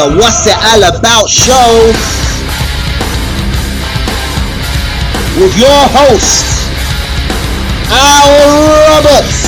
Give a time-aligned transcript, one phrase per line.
[0.00, 1.92] the What's It All About show
[5.36, 6.40] with your host,
[7.92, 8.32] Al
[8.88, 9.44] Roberts.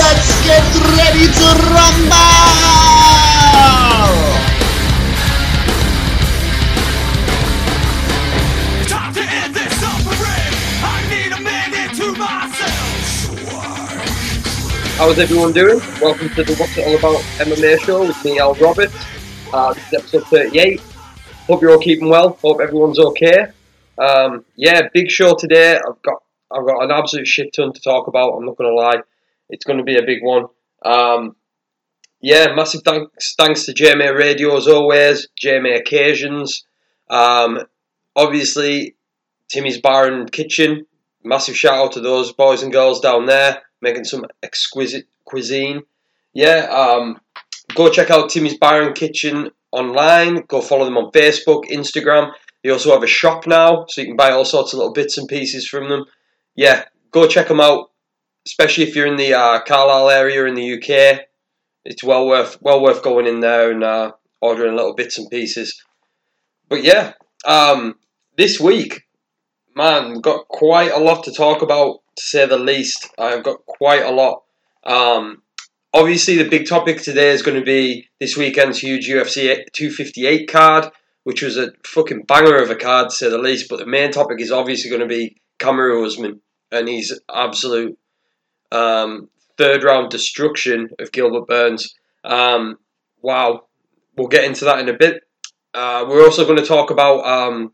[0.00, 0.64] Let's get
[0.96, 2.16] ready to rumble!
[8.88, 10.52] Time to end this suffering.
[10.80, 12.96] I need a minute to myself.
[14.96, 15.80] How's everyone doing?
[16.00, 19.05] Welcome to the What's It All About MMA show with me, Al Roberts.
[19.86, 20.80] Is episode 38.
[21.46, 22.30] Hope you're all keeping well.
[22.42, 23.46] Hope everyone's okay.
[23.98, 25.76] Um, yeah, big show today.
[25.76, 28.32] I've got I've got an absolute shit ton to talk about.
[28.32, 29.02] I'm not to lie.
[29.48, 30.46] It's to be a big one.
[30.84, 31.36] Um,
[32.20, 35.28] yeah, massive thanks thanks to JMA Radio as always.
[35.40, 36.64] JMA Occasions.
[37.08, 37.60] Um,
[38.16, 38.96] obviously,
[39.48, 40.86] Timmy's Bar and Kitchen.
[41.22, 45.82] Massive shout out to those boys and girls down there making some exquisite cuisine.
[46.32, 47.20] Yeah, um,
[47.76, 50.44] go check out Timmy's Bar and Kitchen online.
[50.48, 52.32] Go follow them on Facebook, Instagram.
[52.62, 55.18] They also have a shop now, so you can buy all sorts of little bits
[55.18, 56.04] and pieces from them.
[56.56, 57.90] Yeah, go check them out,
[58.46, 61.20] especially if you're in the uh, Carlisle area in the UK.
[61.84, 65.80] It's well worth well worth going in there and uh, ordering little bits and pieces.
[66.68, 67.12] But yeah,
[67.46, 67.94] um,
[68.36, 69.06] this week,
[69.76, 73.08] man, got quite a lot to talk about, to say the least.
[73.18, 74.42] I've got quite a lot.
[74.84, 75.42] Um,
[75.96, 80.92] obviously, the big topic today is going to be this weekend's huge UFC 258 card,
[81.24, 83.68] which was a fucking banger of a card, to say the least.
[83.68, 86.40] But the main topic is obviously going to be Kamaru Usman
[86.70, 87.98] and his absolute
[88.70, 91.94] um, third round destruction of Gilbert Burns.
[92.24, 92.78] Um,
[93.22, 93.62] wow,
[94.16, 95.22] we'll get into that in a bit.
[95.72, 97.72] Uh, we're also going to talk about um,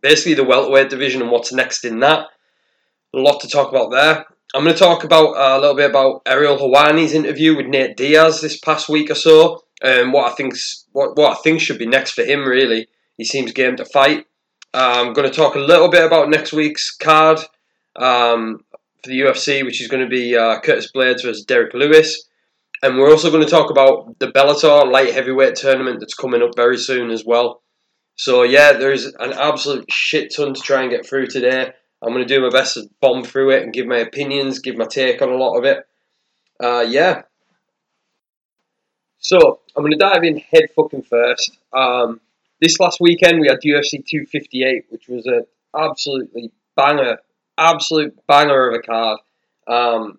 [0.00, 2.26] basically the welterweight division and what's next in that.
[3.14, 4.24] A lot to talk about there.
[4.52, 7.96] I'm going to talk about uh, a little bit about Ariel Helwani's interview with Nate
[7.96, 11.78] Diaz this past week or so, and what I think's what, what I think should
[11.78, 12.44] be next for him.
[12.44, 14.26] Really, he seems game to fight.
[14.74, 17.38] Uh, I'm going to talk a little bit about next week's card
[17.94, 18.64] um,
[19.02, 22.28] for the UFC, which is going to be uh, Curtis Blaydes versus Derrick Lewis.
[22.82, 26.56] And we're also going to talk about the Bellator light heavyweight tournament that's coming up
[26.56, 27.62] very soon as well.
[28.16, 31.72] So yeah, there's an absolute shit ton to try and get through today.
[32.02, 34.76] I'm going to do my best to bomb through it and give my opinions, give
[34.76, 35.86] my take on a lot of it.
[36.58, 37.22] Uh, yeah.
[39.18, 41.58] So I'm going to dive in head fucking first.
[41.72, 42.20] Um,
[42.60, 45.44] this last weekend we had UFC 258, which was an
[45.76, 47.18] absolutely banger,
[47.58, 49.20] absolute banger of a card.
[49.66, 50.18] Um,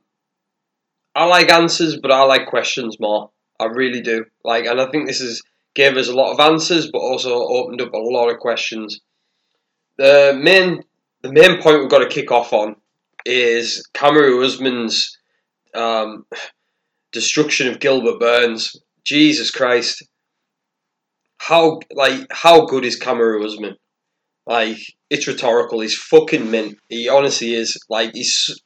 [1.15, 3.31] I like answers, but I like questions more.
[3.59, 4.25] I really do.
[4.43, 5.41] Like, and I think this has
[5.73, 9.01] gave us a lot of answers, but also opened up a lot of questions.
[9.97, 10.83] The main,
[11.23, 12.75] the main point we've got to kick off on
[13.25, 15.17] is Kamaru Usman's
[15.75, 16.25] um,
[17.11, 18.75] destruction of Gilbert Burns.
[19.03, 20.03] Jesus Christ,
[21.37, 23.75] how like how good is Kamaru Usman?
[24.45, 24.77] Like,
[25.09, 25.81] it's rhetorical.
[25.81, 26.77] He's fucking mint.
[26.89, 27.77] He honestly is.
[27.89, 28.61] Like, he's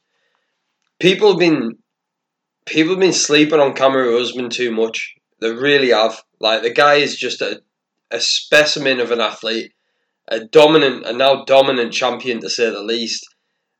[1.00, 1.72] people have been
[2.66, 5.14] people have been sleeping on Kamaru Usman too much.
[5.40, 6.22] They really have.
[6.38, 7.62] Like the guy is just a,
[8.10, 9.72] a specimen of an athlete,
[10.28, 13.26] a dominant, a now dominant champion to say the least.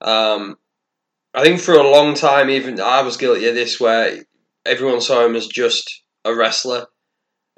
[0.01, 0.57] Um,
[1.35, 4.25] I think for a long time, even I was guilty of this, where
[4.65, 6.87] everyone saw him as just a wrestler.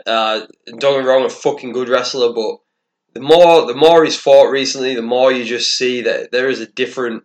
[0.07, 2.57] Uh, don't get me wrong, a fucking good wrestler, but
[3.15, 6.61] the more the more he's fought recently, the more you just see that there is
[6.61, 7.25] a different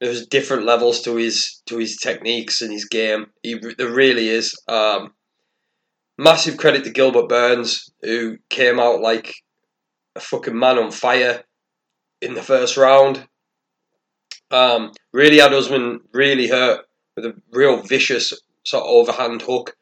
[0.00, 3.26] there's different levels to his to his techniques and his game.
[3.42, 4.60] He, there really is.
[4.68, 5.14] Um,
[6.18, 9.34] massive credit to Gilbert Burns, who came out like
[10.16, 11.44] a fucking man on fire
[12.20, 13.26] in the first round.
[14.50, 16.84] Um, really had Usman really hurt
[17.16, 18.32] with a real vicious
[18.64, 19.76] sort of overhand hook.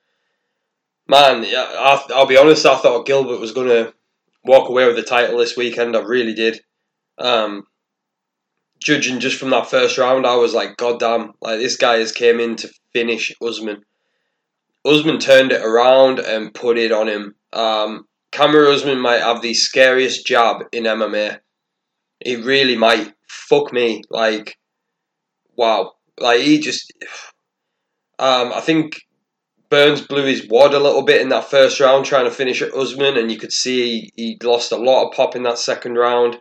[1.08, 2.66] Man, I, I'll be honest.
[2.66, 3.92] I thought Gilbert was gonna
[4.44, 5.96] walk away with the title this weekend.
[5.96, 6.60] I really did.
[7.18, 7.66] Um,
[8.78, 12.12] judging just from that first round, I was like, God damn, like this guy has
[12.12, 13.84] came in to finish Usman.
[14.84, 17.34] Usman turned it around and put it on him.
[17.52, 21.40] Um, Kamaru Usman might have the scariest jab in MMA.
[22.24, 23.14] He really might.
[23.26, 24.02] Fuck me.
[24.10, 24.56] Like,
[25.56, 25.92] wow.
[26.18, 26.92] Like, he just.
[28.18, 29.00] Um, I think
[29.70, 32.74] Burns blew his wad a little bit in that first round trying to finish at
[32.74, 35.94] Usman, and you could see he, he lost a lot of pop in that second
[35.94, 36.40] round,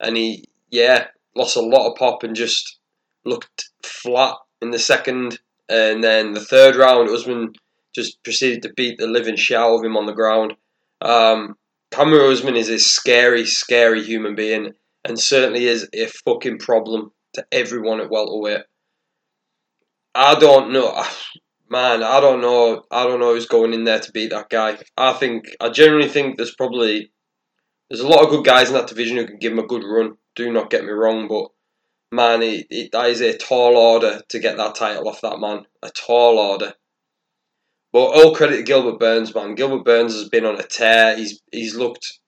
[0.00, 2.78] and he yeah lost a lot of pop and just
[3.24, 5.38] looked flat in the second,
[5.68, 7.52] and then the third round Usman
[7.94, 10.54] just proceeded to beat the living shit out of him on the ground.
[11.00, 11.56] Um,
[11.92, 14.72] Kamaru Usman is a scary, scary human being,
[15.04, 18.62] and certainly is a fucking problem to everyone at welterweight.
[20.14, 21.04] I don't know,
[21.70, 22.02] man.
[22.02, 22.84] I don't know.
[22.90, 24.78] I don't know who's going in there to beat that guy.
[24.96, 27.12] I think I generally think there's probably
[27.88, 29.82] there's a lot of good guys in that division who can give him a good
[29.84, 30.16] run.
[30.36, 31.48] Do not get me wrong, but
[32.12, 35.66] man, it, it, that is a tall order to get that title off that man.
[35.82, 36.74] A tall order.
[37.92, 39.54] But all credit to Gilbert Burns, man.
[39.54, 41.16] Gilbert Burns has been on a tear.
[41.16, 42.20] He's he's looked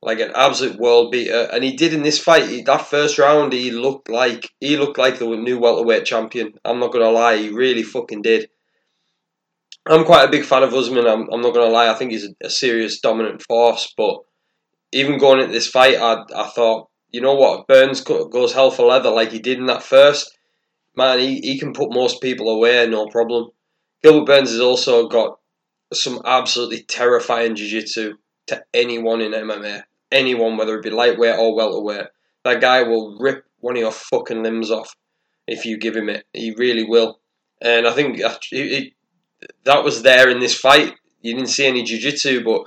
[0.00, 2.48] like an absolute world beater, and he did in this fight.
[2.48, 6.52] He, that first round, he looked like he looked like the new welterweight champion.
[6.64, 8.48] I'm not gonna lie, he really fucking did.
[9.88, 11.08] I'm quite a big fan of Usman.
[11.08, 11.88] I'm, I'm not gonna lie.
[11.88, 13.92] I think he's a, a serious dominant force.
[13.96, 14.18] But
[14.92, 18.86] even going into this fight, I I thought, you know what, Burns goes hell for
[18.86, 20.36] leather like he did in that first.
[20.96, 23.50] Man, he, he can put most people away, no problem.
[24.02, 25.38] Gilbert Burns has also got
[25.92, 28.14] some absolutely terrifying jiu-jitsu
[28.48, 29.82] to anyone in MMA.
[30.10, 32.08] Anyone, whether it be lightweight or welterweight.
[32.44, 34.94] That guy will rip one of your fucking limbs off
[35.46, 36.24] if you give him it.
[36.32, 37.20] He really will.
[37.60, 38.92] And I think it, it,
[39.64, 40.94] that was there in this fight.
[41.20, 42.62] You didn't see any jiu-jitsu, but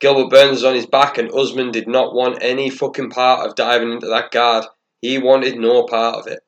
[0.00, 3.54] Gilbert Burns was on his back and Usman did not want any fucking part of
[3.54, 4.64] diving into that guard.
[5.00, 6.40] He wanted no part of it,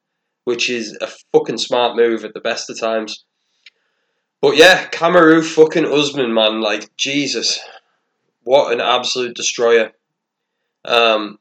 [0.45, 3.25] which is a fucking smart move at the best of times.
[4.43, 7.61] But yeah, Kamaru fucking Usman, man, like Jesus,
[8.43, 9.93] what an absolute destroyer.
[10.85, 11.39] Um,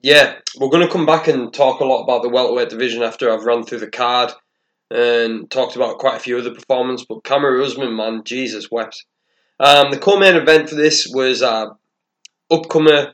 [0.00, 3.30] yeah, we're going to come back and talk a lot about the welterweight division after
[3.30, 4.32] I've run through the card
[4.90, 7.06] and talked about quite a few other performances.
[7.06, 9.04] But Kamaru Usman, man, Jesus wept.
[9.60, 11.66] Um, the co-main event for this was uh,
[12.50, 13.12] upcomer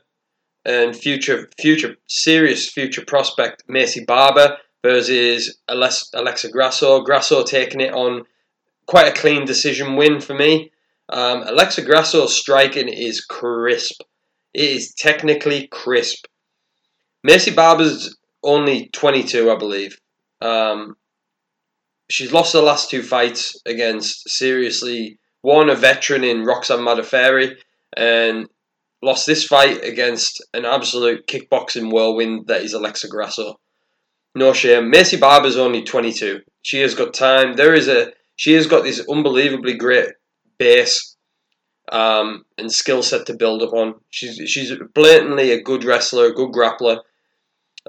[0.63, 7.01] and future, future serious future prospect Maycee Barber versus Alexa Grasso.
[7.01, 8.23] Grasso taking it on
[8.85, 10.71] quite a clean decision win for me.
[11.09, 14.01] Um, Alexa Grasso's striking is crisp.
[14.53, 16.25] It is technically crisp.
[17.27, 19.97] Maycee Barber's only 22, I believe.
[20.41, 20.95] Um,
[22.09, 27.55] she's lost the last two fights against seriously one a veteran in Roxanne Modafferi
[27.95, 28.47] and
[29.01, 33.59] lost this fight against an absolute kickboxing whirlwind that is Alexa Grasso.
[34.35, 34.91] No shame.
[34.91, 36.41] Maycee Barber's only 22.
[36.61, 37.55] She has got time.
[37.55, 40.09] There is a she has got this unbelievably great
[40.57, 41.15] base
[41.91, 43.95] um, and skill set to build upon.
[44.09, 46.99] She's she's blatantly a good wrestler, a good grappler.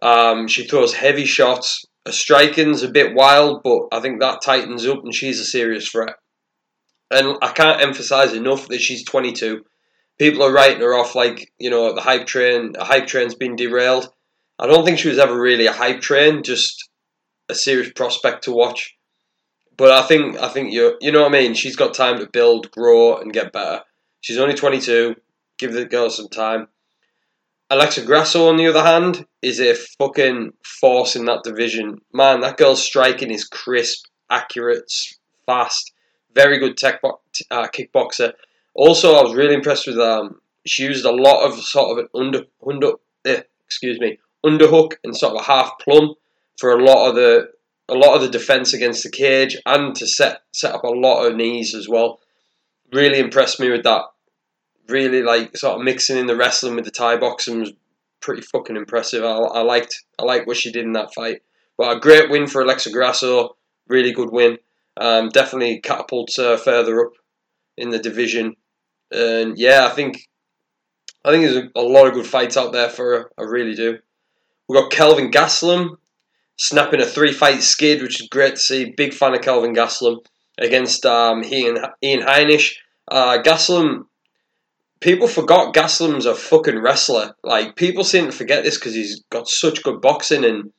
[0.03, 1.85] Um, she throws heavy shots.
[2.05, 5.89] Her striking's a bit wild, but I think that tightens up, and she's a serious
[5.89, 6.17] threat.
[7.11, 9.65] And I can't emphasize enough that she's 22.
[10.19, 12.75] People are writing her off like you know the hype train.
[12.79, 14.09] A hype train's been derailed.
[14.59, 16.89] I don't think she was ever really a hype train, just
[17.49, 18.95] a serious prospect to watch.
[19.77, 21.55] But I think I think you you know what I mean.
[21.55, 23.83] She's got time to build, grow, and get better.
[24.21, 25.17] She's only 22.
[25.59, 26.69] Give the girl some time.
[27.71, 32.01] Alexa Grasso, on the other hand, is a fucking force in that division.
[32.13, 34.93] Man, that girl's striking is crisp, accurate,
[35.47, 35.93] fast,
[36.35, 38.33] very good tech bo- uh, kickboxer.
[38.75, 40.41] Also, I was really impressed with um.
[40.67, 42.93] She used a lot of sort of an under under
[43.27, 46.15] eh, excuse me underhook and sort of a half plum
[46.59, 47.49] for a lot of the
[47.89, 51.25] a lot of the defense against the cage and to set set up a lot
[51.25, 52.21] of knees as well.
[52.93, 54.03] Really impressed me with that.
[54.89, 57.73] Really like sort of mixing in the wrestling with the Thai boxing was
[58.21, 59.25] pretty fucking impressive.
[59.25, 61.43] I, I liked I liked what she did in that fight.
[61.77, 63.57] But a great win for Alexa Grasso.
[63.89, 64.59] Really good win.
[64.97, 67.13] Um, definitely catapults her further up
[67.77, 68.55] in the division.
[69.11, 70.29] And yeah, I think
[71.25, 73.31] I think there's a, a lot of good fights out there for her.
[73.39, 73.99] I really do.
[74.69, 75.97] We've got Kelvin Gastelum
[76.57, 78.95] snapping a three fight skid, which is great to see.
[78.97, 80.19] Big fan of Kelvin Gastelum
[80.59, 82.75] against um, Ian, Ian Heinisch.
[83.09, 84.07] Uh, Gastelum,
[85.01, 87.35] people forgot Gastelum's a fucking wrestler.
[87.43, 90.73] Like, people seem to forget this because he's got such good boxing and,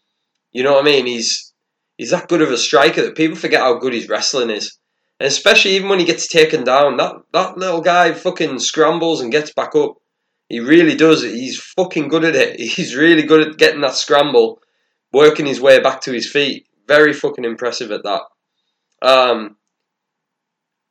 [0.51, 1.05] you know what I mean?
[1.05, 1.53] He's
[1.97, 4.77] he's that good of a striker that people forget how good his wrestling is.
[5.19, 9.31] And especially even when he gets taken down, that, that little guy fucking scrambles and
[9.31, 9.95] gets back up.
[10.49, 11.23] He really does.
[11.23, 12.59] He's fucking good at it.
[12.59, 14.61] He's really good at getting that scramble
[15.13, 16.67] working his way back to his feet.
[16.87, 18.21] Very fucking impressive at that.
[19.01, 19.57] Um,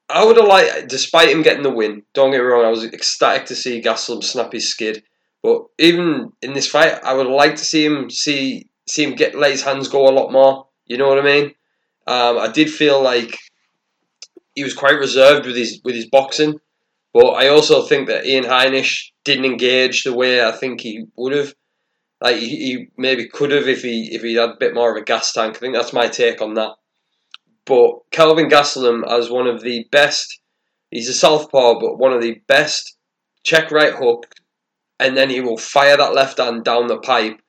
[0.09, 2.85] I would have liked, despite him getting the win, don't get me wrong, I was
[2.85, 5.03] ecstatic to see Gastelum snap his skid.
[5.43, 9.35] But even in this fight, I would like to see him see see him get
[9.35, 10.69] let his hands go a lot more.
[10.87, 11.45] You know what I mean?
[12.07, 13.37] Um, I did feel like
[14.55, 16.61] he was quite reserved with his with his boxing.
[17.13, 21.33] But I also think that Ian Heinisch didn't engage the way I think he would
[21.33, 21.55] have.
[22.21, 24.97] Like he, he maybe could have if he if he had a bit more of
[24.97, 25.57] a gas tank.
[25.57, 26.73] I think that's my take on that.
[27.67, 30.41] But Kelvin Gastelum as one of the best,
[30.91, 32.97] he's a southpaw, but one of the best
[33.43, 34.27] check right hook,
[34.99, 37.41] and then he will fire that left hand down the pipe.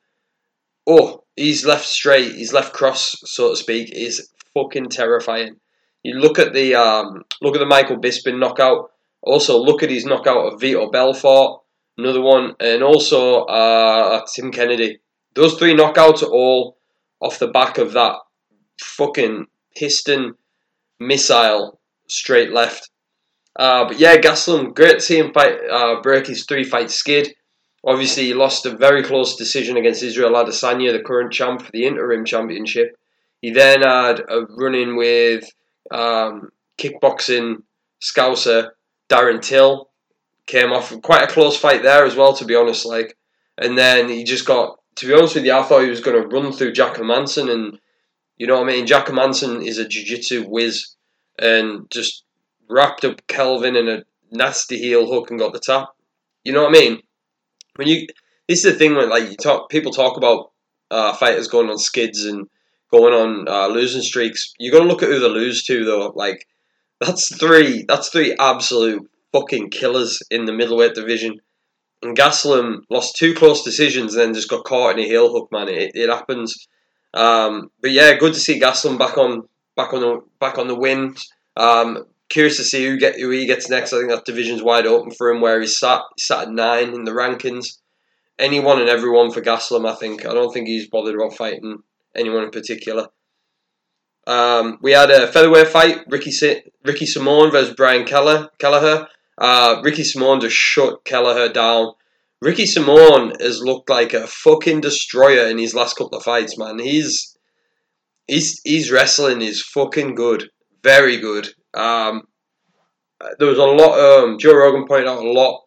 [0.86, 5.56] Oh, he's left straight, he's left cross, so to speak, is fucking terrifying.
[6.02, 8.90] You look at the um, look at the Michael Bisping knockout.
[9.22, 11.60] Also, look at his knockout of Vitor Belfort,
[11.98, 15.00] another one, and also uh, Tim Kennedy.
[15.34, 16.78] Those three knockouts are all
[17.20, 18.16] off the back of that
[18.80, 20.34] fucking piston
[20.98, 22.90] missile straight left.
[23.58, 27.34] Uh, but yeah, Gastelum, great to see him fight, uh, break his three fight skid.
[27.84, 31.86] Obviously, he lost a very close decision against Israel Adesanya, the current champ for the
[31.86, 32.96] interim championship.
[33.40, 35.44] He then had a run in with
[35.90, 37.62] um, kickboxing
[38.02, 38.70] scouser
[39.08, 39.88] Darren Till.
[40.46, 42.86] Came off quite a close fight there as well, to be honest.
[42.86, 43.16] Like,
[43.58, 44.78] and then he just got.
[44.96, 47.50] To be honest with you, I thought he was going to run through Jack Manson,
[47.50, 47.78] and
[48.38, 48.86] you know what I mean.
[48.86, 50.94] Jack Manson is a jiu-jitsu whiz,
[51.38, 52.24] and just
[52.68, 55.88] wrapped up Kelvin in a nasty heel hook and got the tap.
[56.44, 57.02] You know what I mean?
[57.76, 58.06] When you
[58.48, 60.52] this is the thing when like you talk, people talk about
[60.90, 62.48] uh, fighters going on skids and
[62.90, 64.54] going on uh, losing streaks.
[64.58, 66.12] You got to look at who they lose to though.
[66.14, 66.46] Like
[67.00, 67.84] that's three.
[67.86, 71.40] That's three absolute fucking killers in the middleweight division.
[72.02, 75.48] And Gastelum lost two close decisions and then just got caught in a heel hook.
[75.50, 76.68] Man, it, it happens.
[77.14, 80.78] Um, but yeah, good to see Gastelum back on back on the back on the
[80.78, 81.14] win.
[81.56, 83.92] Um, curious to see who get who he gets next.
[83.92, 85.40] I think that division's wide open for him.
[85.40, 87.78] Where he's sat sat at nine in the rankings.
[88.38, 90.26] Anyone and everyone for Gastelum, I think.
[90.26, 91.78] I don't think he's bothered about fighting
[92.14, 93.08] anyone in particular.
[94.26, 96.32] Um, we had a featherweight fight: Ricky
[96.84, 99.08] Ricky Simon versus Brian Keller Kelleher.
[99.38, 101.92] Uh, Ricky Simon just shut Kelleher down.
[102.40, 106.78] Ricky Simon has looked like a fucking destroyer in his last couple of fights, man.
[106.78, 107.36] He's
[108.26, 110.50] he's he's wrestling is fucking good,
[110.82, 111.48] very good.
[111.74, 112.22] Um,
[113.38, 113.98] there was a lot.
[113.98, 115.62] Um, Joe Rogan pointed out a lot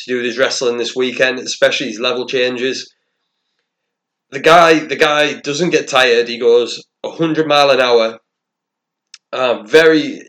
[0.00, 2.92] to do with his wrestling this weekend, especially his level changes.
[4.30, 6.28] The guy, the guy doesn't get tired.
[6.28, 8.18] He goes hundred mile an hour.
[9.32, 10.28] Um, very,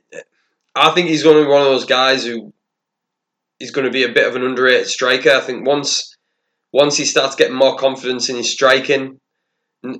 [0.75, 2.53] I think he's going to be one of those guys who
[3.63, 5.29] he's going to be a bit of an underrated striker.
[5.29, 6.17] I think once
[6.73, 9.21] once he starts getting more confidence in his striking
[9.87, 9.93] uh,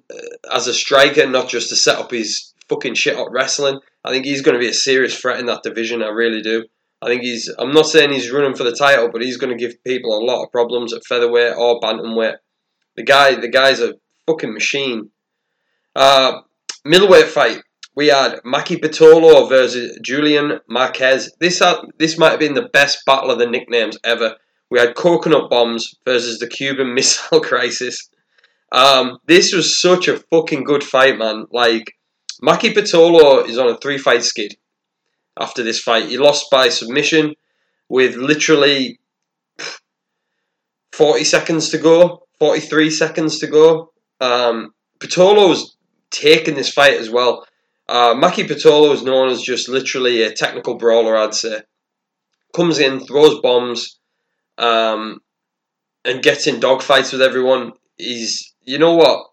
[0.51, 4.25] as a striker, not just to set up his fucking shit up wrestling, I think
[4.25, 6.03] he's going to be a serious threat in that division.
[6.03, 6.65] I really do.
[7.01, 7.49] I think he's.
[7.57, 10.25] I'm not saying he's running for the title, but he's going to give people a
[10.25, 12.35] lot of problems at featherweight or bantamweight.
[12.97, 13.93] The guy, the guy's a
[14.27, 15.09] fucking machine.
[15.95, 16.41] Uh,
[16.83, 17.61] middleweight fight.
[17.95, 21.31] We had Maki Pitolo versus Julian Marquez.
[21.39, 24.35] This had, this might have been the best battle of the nicknames ever.
[24.71, 28.09] We had Coconut Bombs versus the Cuban Missile Crisis.
[28.71, 31.45] Um, this was such a fucking good fight, man.
[31.51, 31.93] Like
[32.41, 34.55] Maki Pitolo is on a three fight skid
[35.39, 36.09] after this fight.
[36.09, 37.35] He lost by submission
[37.89, 38.99] with literally
[40.93, 43.91] 40 seconds to go, 43 seconds to go.
[44.19, 45.77] Um, Pitolo's
[46.09, 47.45] taken this fight as well.
[47.87, 51.61] Uh, Maki Pitolo is known as just literally a technical brawler, I'd say.
[52.55, 53.99] Comes in, throws bombs,
[54.57, 55.19] um,
[56.05, 57.73] and gets in dogfights with everyone.
[57.97, 59.27] He's, you know what?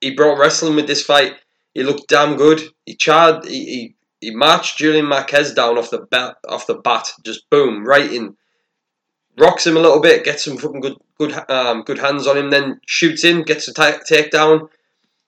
[0.00, 1.34] He brought wrestling with this fight.
[1.74, 2.60] He looked damn good.
[2.86, 3.48] He charged.
[3.48, 7.84] He, he, he marched Julian Marquez down off the bat, off the bat, just boom,
[7.84, 8.36] right in.
[9.38, 12.50] Rocks him a little bit, gets some fucking good, good, um, good hands on him.
[12.50, 14.68] Then shoots in, gets a t- takedown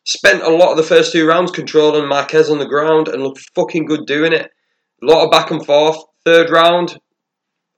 [0.04, 3.49] Spent a lot of the first two rounds controlling Marquez on the ground and looked
[3.54, 4.50] fucking good doing it.
[5.02, 5.97] A lot of back and forth.
[6.25, 6.99] Third round,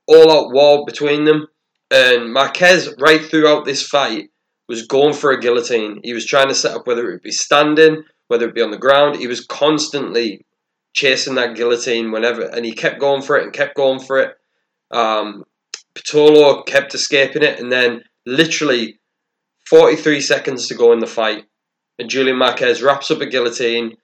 [0.07, 1.47] all out war between them.
[1.91, 4.29] And Marquez, right throughout this fight,
[4.67, 5.99] was going for a guillotine.
[6.03, 8.71] He was trying to set up whether it would be standing, whether it be on
[8.71, 9.17] the ground.
[9.17, 10.45] He was constantly
[10.93, 14.33] chasing that guillotine whenever, and he kept going for it and kept going for it.
[14.91, 15.43] Um,
[15.95, 18.99] Pitolo kept escaping it, and then literally
[19.69, 21.43] 43 seconds to go in the fight
[21.99, 23.97] and Julian Marquez wraps up a guillotine.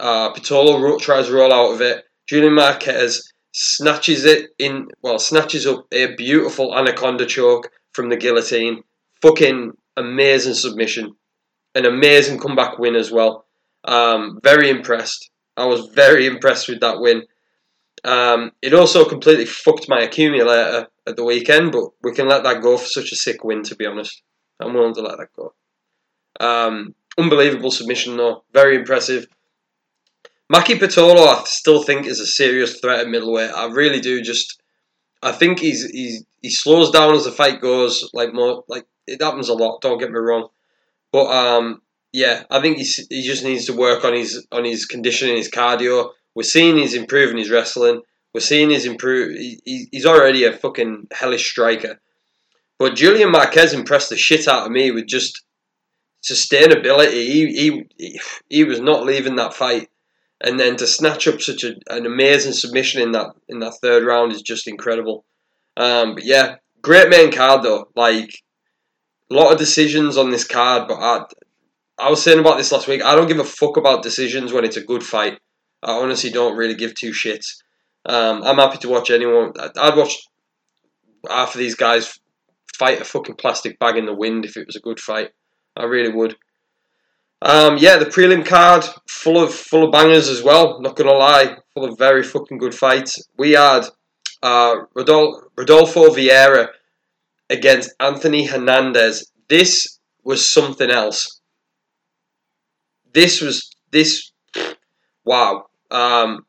[0.00, 2.04] Uh, Pitolo ro- tries to roll out of it.
[2.28, 8.82] Julian Marquez snatches it in, well, snatches up a beautiful anaconda choke from the guillotine.
[9.22, 11.14] Fucking amazing submission.
[11.74, 13.46] An amazing comeback win as well.
[13.84, 15.30] Um, very impressed.
[15.56, 17.22] I was very impressed with that win.
[18.04, 22.62] Um, it also completely fucked my accumulator at the weekend, but we can let that
[22.62, 24.22] go for such a sick win, to be honest.
[24.60, 25.54] I'm willing to let that go.
[26.40, 29.26] Um, unbelievable submission though, very impressive.
[30.52, 33.50] Maki Pitolo, I still think is a serious threat at middleweight.
[33.50, 34.22] I really do.
[34.22, 34.60] Just,
[35.22, 38.08] I think he's he's he slows down as the fight goes.
[38.14, 39.82] Like more, like it happens a lot.
[39.82, 40.48] Don't get me wrong,
[41.12, 44.86] but um, yeah, I think he's, he just needs to work on his on his
[44.86, 46.10] conditioning, his cardio.
[46.34, 48.02] We're seeing he's improving his wrestling.
[48.32, 49.36] We're seeing he's improve.
[49.36, 52.00] He, he's already a fucking hellish striker.
[52.78, 55.42] But Julian Marquez impressed the shit out of me with just
[56.22, 57.26] sustainability.
[57.26, 59.88] He he he, was not leaving that fight,
[60.40, 64.04] and then to snatch up such a, an amazing submission in that in that third
[64.04, 65.24] round is just incredible.
[65.76, 67.88] Um, but yeah, great main card though.
[67.94, 68.42] Like
[69.30, 71.24] a lot of decisions on this card, but I,
[71.98, 73.02] I was saying about this last week.
[73.04, 75.38] I don't give a fuck about decisions when it's a good fight.
[75.82, 77.62] I honestly don't really give two shits.
[78.06, 79.52] Um, I'm happy to watch anyone.
[79.58, 80.18] I'd watch
[81.28, 82.18] half of these guys
[82.74, 85.30] fight a fucking plastic bag in the wind if it was a good fight.
[85.78, 86.36] I really would.
[87.40, 90.80] Um, yeah, the prelim card full of full of bangers as well.
[90.80, 93.28] Not gonna lie, full of very fucking good fights.
[93.38, 93.82] We had
[94.42, 96.68] uh, Rodol- Rodolfo Vieira
[97.48, 99.30] against Anthony Hernandez.
[99.48, 101.40] This was something else.
[103.12, 104.32] This was this.
[105.24, 105.66] Wow.
[105.90, 106.44] Um,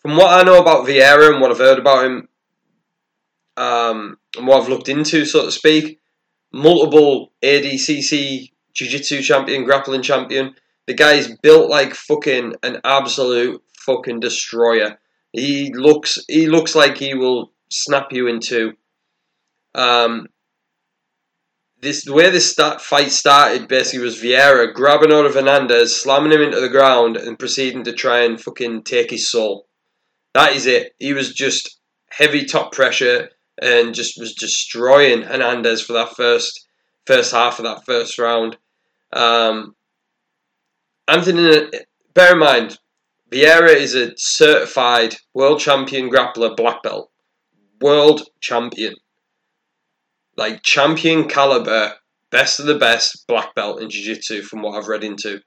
[0.00, 2.28] from what I know about Vieira and what I've heard about him,
[3.56, 6.00] um, and what I've looked into, so to speak,
[6.52, 10.54] multiple ADCC Jiu-Jitsu champion, grappling champion.
[10.86, 14.98] The guy's built like fucking an absolute fucking destroyer.
[15.32, 18.72] He looks he looks like he will snap you in two.
[19.74, 20.26] Um,
[21.80, 26.32] this the way this start, fight started basically was Vieira grabbing out of Hernandez, slamming
[26.32, 29.66] him into the ground, and proceeding to try and fucking take his soul.
[30.34, 30.94] That is it.
[30.98, 31.80] He was just
[32.10, 33.30] heavy top pressure
[33.62, 36.66] and just was destroying Hernandez for that first
[37.06, 38.56] first half of that first round.
[39.12, 39.76] Um,
[41.08, 41.68] Anthony,
[42.14, 42.78] bear in mind,
[43.32, 47.10] Vieira is a certified world champion grappler black belt.
[47.80, 48.94] World champion.
[50.36, 51.94] Like champion caliber,
[52.30, 55.40] best of the best black belt in Jiu Jitsu from what I've read into.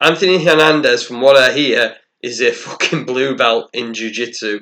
[0.00, 4.60] Anthony Hernandez, from what I hear, is a fucking blue belt in Jiu Jitsu.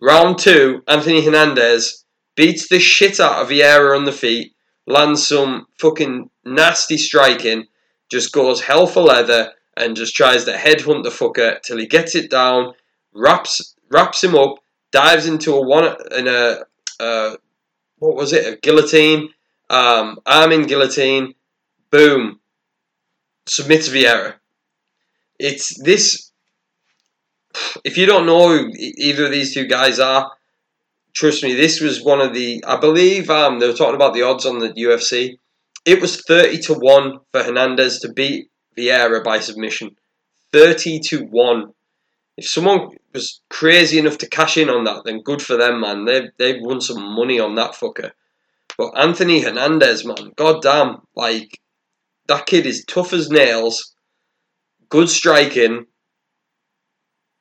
[0.00, 4.54] Round two, Anthony Hernandez beats the shit out of Vieira on the feet,
[4.86, 7.66] lands some fucking nasty striking,
[8.10, 12.14] just goes hell for leather, and just tries to headhunt the fucker till he gets
[12.14, 12.72] it down,
[13.12, 14.56] wraps wraps him up,
[14.90, 16.64] dives into a one in a
[16.98, 17.36] uh,
[17.98, 18.46] what was it?
[18.46, 19.30] A guillotine,
[19.68, 21.34] um, arm in guillotine,
[21.90, 22.40] boom,
[23.46, 24.34] submits Vieira.
[25.38, 26.29] It's this.
[27.84, 30.30] If you don't know who either of these two guys are,
[31.12, 32.62] trust me, this was one of the.
[32.66, 35.38] I believe um, they were talking about the odds on the UFC.
[35.84, 39.96] It was thirty to one for Hernandez to beat Vieira by submission.
[40.52, 41.72] Thirty to one.
[42.36, 46.04] If someone was crazy enough to cash in on that, then good for them, man.
[46.04, 48.12] They've they've won some money on that fucker.
[48.78, 51.60] But Anthony Hernandez, man, goddamn, like
[52.28, 53.94] that kid is tough as nails,
[54.88, 55.86] good striking,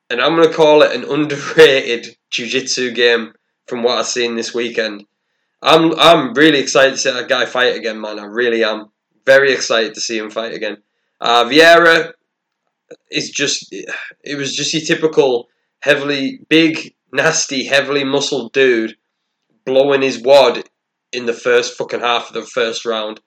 [0.09, 3.33] and I'm gonna call it an underrated jiu-jitsu game
[3.67, 5.05] from what I've seen this weekend.
[5.61, 8.19] I'm I'm really excited to see that guy fight again, man.
[8.19, 8.87] I really am.
[9.25, 10.77] Very excited to see him fight again.
[11.21, 12.13] Uh, Vieira
[13.11, 15.47] is just it was just your typical
[15.81, 18.95] heavily big, nasty, heavily muscled dude
[19.65, 20.63] blowing his wad
[21.11, 23.19] in the first fucking half of the first round.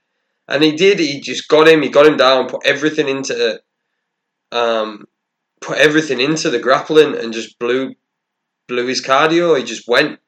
[0.49, 3.61] And he did, he just got him, he got him down, put everything into
[4.51, 5.07] um
[5.63, 7.95] put everything into the grappling and just blew
[8.69, 9.59] blew his cardio.
[9.59, 10.19] He just went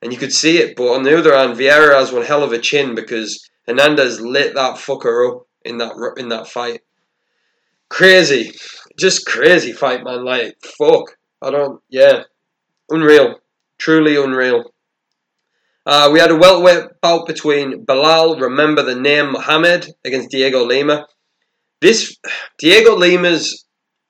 [0.00, 0.76] and you could see it.
[0.76, 4.54] But on the other hand, Vieira has one hell of a chin because Hernandez lit
[4.54, 6.82] that fucker up in that in that fight.
[7.88, 8.52] Crazy,
[8.98, 10.24] just crazy fight, man.
[10.24, 11.80] Like fuck, I don't.
[11.88, 12.24] Yeah,
[12.88, 13.36] unreal,
[13.78, 14.72] truly unreal.
[15.84, 21.08] Uh, we had a welterweight bout between Belal, remember the name Muhammad, against Diego Lima.
[21.80, 22.16] This
[22.58, 23.64] Diego Lima's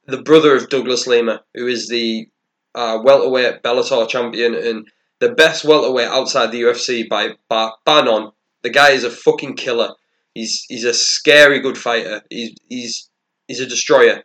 [0.06, 2.28] the brother of Douglas Lima, who is the
[2.74, 4.88] uh, welterweight Bellator champion and
[5.20, 8.32] the best welterweight outside the UFC by, by none.
[8.62, 9.90] The guy is a fucking killer.
[10.34, 12.22] He's he's a scary good fighter.
[12.30, 13.10] He's he's
[13.46, 14.22] he's a destroyer.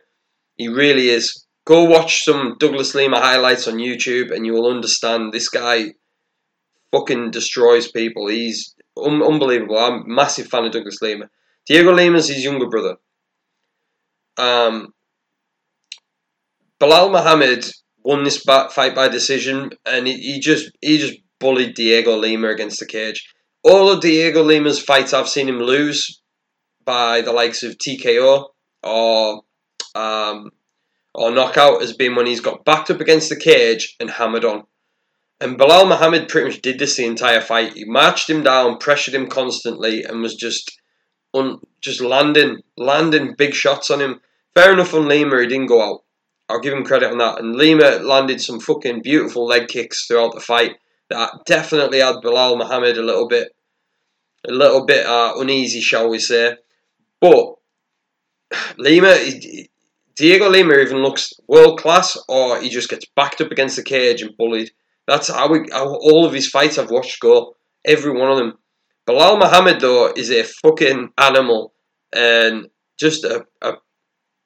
[0.56, 1.44] He really is.
[1.66, 5.92] Go watch some Douglas Lima highlights on YouTube, and you will understand this guy
[6.92, 8.26] fucking destroys people.
[8.28, 9.76] He's un- unbelievable.
[9.76, 11.28] I'm a massive fan of Douglas Lima.
[11.66, 12.96] Diego Lima's his younger brother.
[14.38, 14.94] Um,
[16.80, 17.66] Belal Muhammad
[18.04, 22.80] won this fight by decision, and he, he just he just bullied Diego Lima against
[22.80, 23.28] the cage.
[23.64, 26.20] All of Diego Lima's fights, I've seen him lose
[26.84, 28.46] by the likes of TKO
[28.82, 29.42] or
[29.94, 30.50] um,
[31.14, 34.64] or knockout has been when he's got backed up against the cage and hammered on.
[35.40, 37.74] And Belal Muhammad pretty much did this the entire fight.
[37.74, 40.80] He marched him down, pressured him constantly, and was just
[41.34, 44.20] un, just landing landing big shots on him.
[44.54, 46.00] Fair enough on Lima, he didn't go out.
[46.48, 47.40] I'll give him credit on that.
[47.40, 50.76] And Lima landed some fucking beautiful leg kicks throughout the fight
[51.10, 53.48] that definitely had Belal Muhammad a little bit
[54.48, 56.56] a little bit uh, uneasy, shall we say.
[57.20, 57.54] But
[58.78, 59.16] Lima,
[60.16, 64.22] Diego Lima even looks world class, or he just gets backed up against the cage
[64.22, 64.70] and bullied.
[65.06, 67.56] That's how, we, how all of his fights I've watched go.
[67.84, 68.54] Every one of them.
[69.08, 71.72] Belal Muhammad, though, is a fucking animal
[72.14, 72.66] and
[72.98, 73.74] just a, a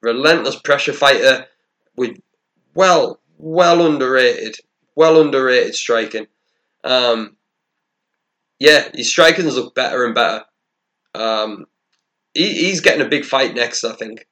[0.01, 1.47] relentless pressure fighter
[1.95, 2.17] with
[2.75, 4.57] well, well underrated,
[4.95, 6.27] well underrated striking.
[6.83, 7.37] Um,
[8.59, 10.45] yeah, his striking's look better and better.
[11.15, 11.65] Um,
[12.33, 14.25] he, he's getting a big fight next, I think.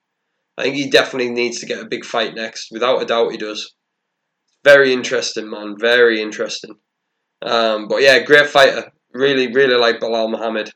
[0.56, 2.70] I think he definitely needs to get a big fight next.
[2.70, 3.74] Without a doubt, he does.
[4.64, 5.76] Very interesting, man.
[5.78, 6.76] Very interesting.
[7.40, 8.92] Um, but yeah, great fighter.
[9.12, 10.70] Really, really like Belal Muhammad.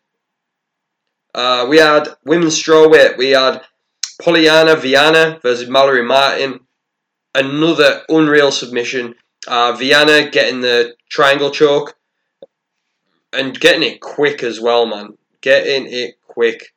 [1.35, 3.16] Uh, we had women's strawweight.
[3.18, 3.62] We had
[4.20, 6.61] Polyana Viana versus Mallory Martin.
[7.37, 9.14] Another unreal submission.
[9.46, 11.94] Uh, Viana getting the triangle choke
[13.31, 15.18] and getting it quick as well, man.
[15.42, 16.72] Getting it quick.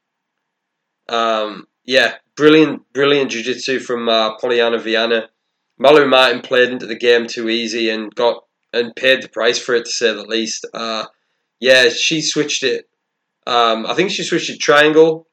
[1.08, 5.30] Um, yeah, brilliant, brilliant jiu-jitsu from uh, Polyana Viana.
[5.78, 8.43] Mallory Martin played into the game too easy and got
[8.74, 10.65] and paid the price for it to say the least.
[10.74, 11.06] Uh,
[11.62, 12.89] yeah, she switched it.
[13.48, 15.26] Um, I think she switched it triangle,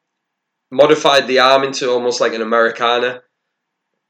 [0.70, 3.22] modified the arm into almost like an Americana,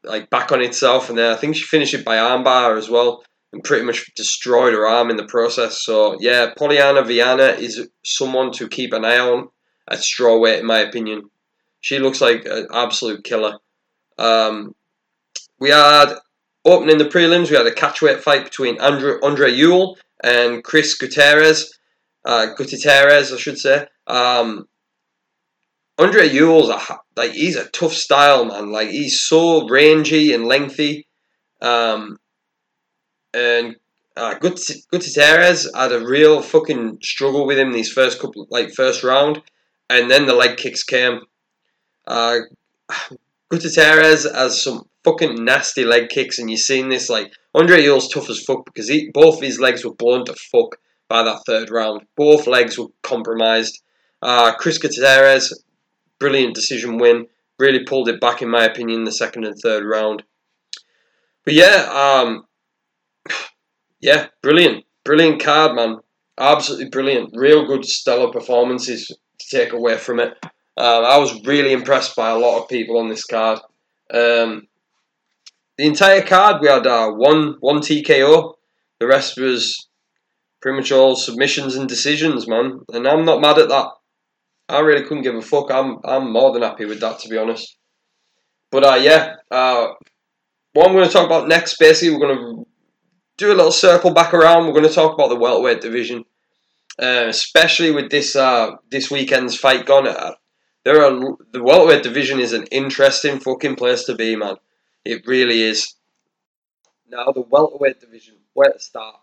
[0.07, 3.25] like back on itself, and then I think she finished it by armbar as well,
[3.53, 5.83] and pretty much destroyed her arm in the process.
[5.83, 9.49] So yeah, Polyana Viana is someone to keep an eye on
[9.91, 11.31] at strawweight, in my opinion.
[11.81, 13.59] She looks like an absolute killer.
[14.19, 14.75] Um,
[15.61, 16.15] we had
[16.65, 17.51] opening the prelims.
[17.51, 21.73] We had a catchweight fight between Andre, Andre Ewell and Chris Gutierrez.
[22.25, 23.87] Uh, Gutierrez, I should say.
[24.07, 24.67] Um,
[25.99, 28.71] Andre Ewell's a like he's a tough style man.
[28.71, 31.07] Like he's so rangy and lengthy.
[31.63, 32.19] Um,
[33.33, 33.77] and
[34.17, 39.43] uh, Gutierrez had a real fucking struggle with him these first couple, like first round,
[39.91, 41.21] and then the leg kicks came.
[42.07, 42.39] Uh,
[43.51, 47.09] Gutierrez has some fucking nasty leg kicks, and you've seen this.
[47.09, 50.77] Like Andre Ewell's tough as fuck because he, both his legs were blown to fuck
[51.09, 52.03] by that third round.
[52.17, 53.83] Both legs were compromised.
[54.23, 55.63] Uh, Chris Gutierrez,
[56.19, 57.27] brilliant decision win.
[57.59, 60.23] Really pulled it back, in my opinion, the second and third round.
[61.45, 62.45] But yeah, um,
[64.01, 65.99] yeah, brilliant, brilliant card, man.
[66.39, 67.31] Absolutely brilliant.
[67.35, 70.37] Real good, stellar performances to take away from it.
[70.79, 73.61] Um, I was really impressed by a lot of people on this card.
[74.13, 74.69] Um,
[75.79, 78.55] the entire card we had uh, one one TKO.
[78.99, 79.89] The rest was
[80.61, 82.81] pretty much all submissions and decisions, man.
[82.93, 83.89] And I'm not mad at that.
[84.69, 85.71] I really couldn't give a fuck.
[85.71, 87.77] I'm I'm more than happy with that, to be honest.
[88.71, 89.89] But uh, yeah, uh,
[90.73, 92.67] what I'm going to talk about next, basically, we're going to
[93.37, 94.67] do a little circle back around.
[94.67, 96.25] We're going to talk about the welterweight division,
[97.01, 100.09] uh, especially with this uh, this weekend's fight gone.
[100.09, 100.33] Uh,
[100.85, 104.57] there are the welterweight division is an interesting fucking place to be, man.
[105.05, 105.95] It really is.
[107.09, 109.15] Now the welterweight division, where to start?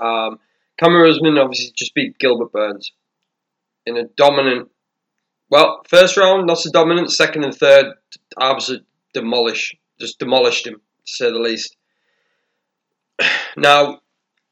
[0.00, 0.40] Um,
[0.82, 2.92] Kamaru Usman obviously just beat Gilbert Burns
[3.86, 4.68] in a dominant.
[5.50, 7.10] Well, first round not so dominant.
[7.10, 7.86] Second and third,
[8.40, 10.80] absolutely demolish, just demolished him to
[11.12, 11.76] say the least.
[13.56, 13.98] Now,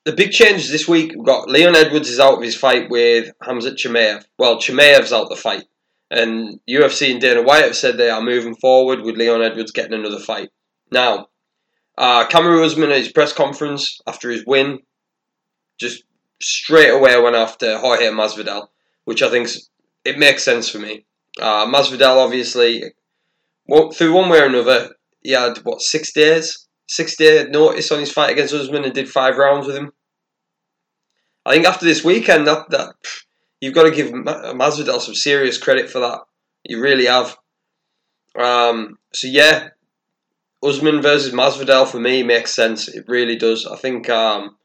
[0.05, 3.31] the big change this week we've got Leon Edwards is out of his fight with
[3.43, 4.25] Hamzat Chimaev.
[4.39, 5.65] Well, Chimaev's out the fight,
[6.11, 9.95] and UFC and Dana White have said they are moving forward with Leon Edwards getting
[9.95, 10.51] another fight.
[10.91, 11.27] Now,
[11.99, 14.79] uh, Kamaru Usman at his press conference after his win
[15.79, 16.05] just
[16.41, 18.69] straight away went after Jorge Masvidal,
[19.07, 19.49] which I think
[20.05, 21.07] it makes sense for me.
[21.41, 22.83] Uh, Masvidal obviously,
[23.95, 24.91] through one way or another,
[25.23, 29.09] he had what six days, six day notice on his fight against Usman and did
[29.09, 29.93] five rounds with him.
[31.45, 32.95] I think after this weekend, that that
[33.61, 36.21] you've got to give Masvidal some serious credit for that.
[36.65, 37.37] You really have.
[38.37, 39.69] Um, so yeah,
[40.65, 42.89] Usman versus Masvidal for me makes sense.
[42.89, 43.67] It really does.
[43.67, 44.57] I think um,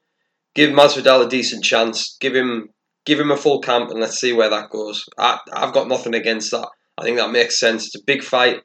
[0.56, 2.18] give Masvidal a decent chance.
[2.20, 2.70] Give him
[3.06, 5.06] give him a full camp and let's see where that goes.
[5.18, 6.68] I, I've got nothing against that.
[6.98, 7.88] I think that makes sense.
[7.88, 8.62] It's a big fight.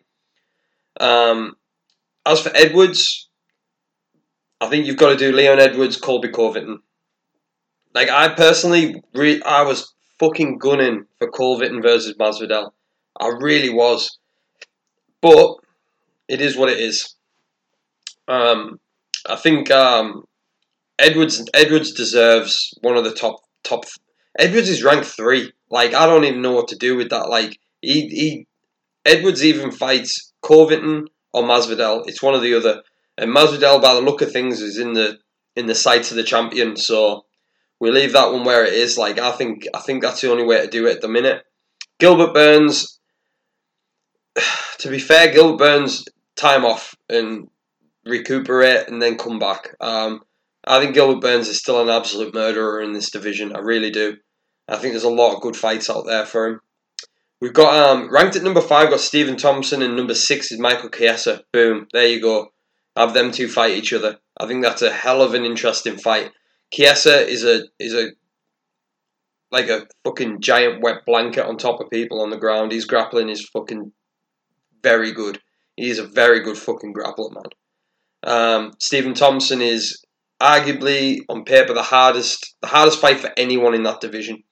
[1.00, 1.54] Um,
[2.24, 3.28] as for Edwards,
[4.60, 6.80] I think you've got to do Leon Edwards, Colby Covington.
[7.94, 12.70] Like I personally, re- I was fucking gunning for Covington versus Masvidal.
[13.18, 14.18] I really was,
[15.22, 15.56] but
[16.28, 17.14] it is what it is.
[18.28, 18.80] Um,
[19.28, 20.24] I think um,
[20.98, 23.84] Edwards Edwards deserves one of the top top.
[24.38, 25.52] Edwards is ranked three.
[25.70, 27.28] Like I don't even know what to do with that.
[27.28, 28.46] Like he he
[29.04, 32.08] Edwards even fights Covington or Masvidal.
[32.08, 32.82] It's one or the other.
[33.18, 35.18] And Masvidal, by the look of things, is in the
[35.54, 36.76] in the sights of the champion.
[36.76, 37.24] So
[37.80, 38.98] we leave that one where it is.
[38.98, 41.42] Like I think I think that's the only way to do it at the minute.
[41.98, 42.98] Gilbert Burns.
[44.80, 46.04] To be fair, Gilbert Burns
[46.36, 47.48] time off and
[48.04, 49.74] recuperate and then come back.
[49.80, 50.20] Um,
[50.66, 53.56] I think Gilbert Burns is still an absolute murderer in this division.
[53.56, 54.18] I really do.
[54.68, 56.60] I think there's a lot of good fights out there for him.
[57.40, 60.88] We've got um, ranked at number five, got Stephen Thompson, and number six is Michael
[60.88, 61.42] Chiesa.
[61.52, 62.48] Boom, there you go.
[62.96, 64.18] Have them two fight each other.
[64.38, 66.32] I think that's a hell of an interesting fight.
[66.72, 68.08] Chiesa is a is a
[69.52, 72.72] like a fucking giant wet blanket on top of people on the ground.
[72.72, 73.92] His grappling is fucking
[74.82, 75.40] very good.
[75.76, 77.44] He's a very good fucking grappler, man.
[78.22, 80.02] Um, Stephen Thompson is
[80.40, 84.42] arguably on paper the hardest the hardest fight for anyone in that division.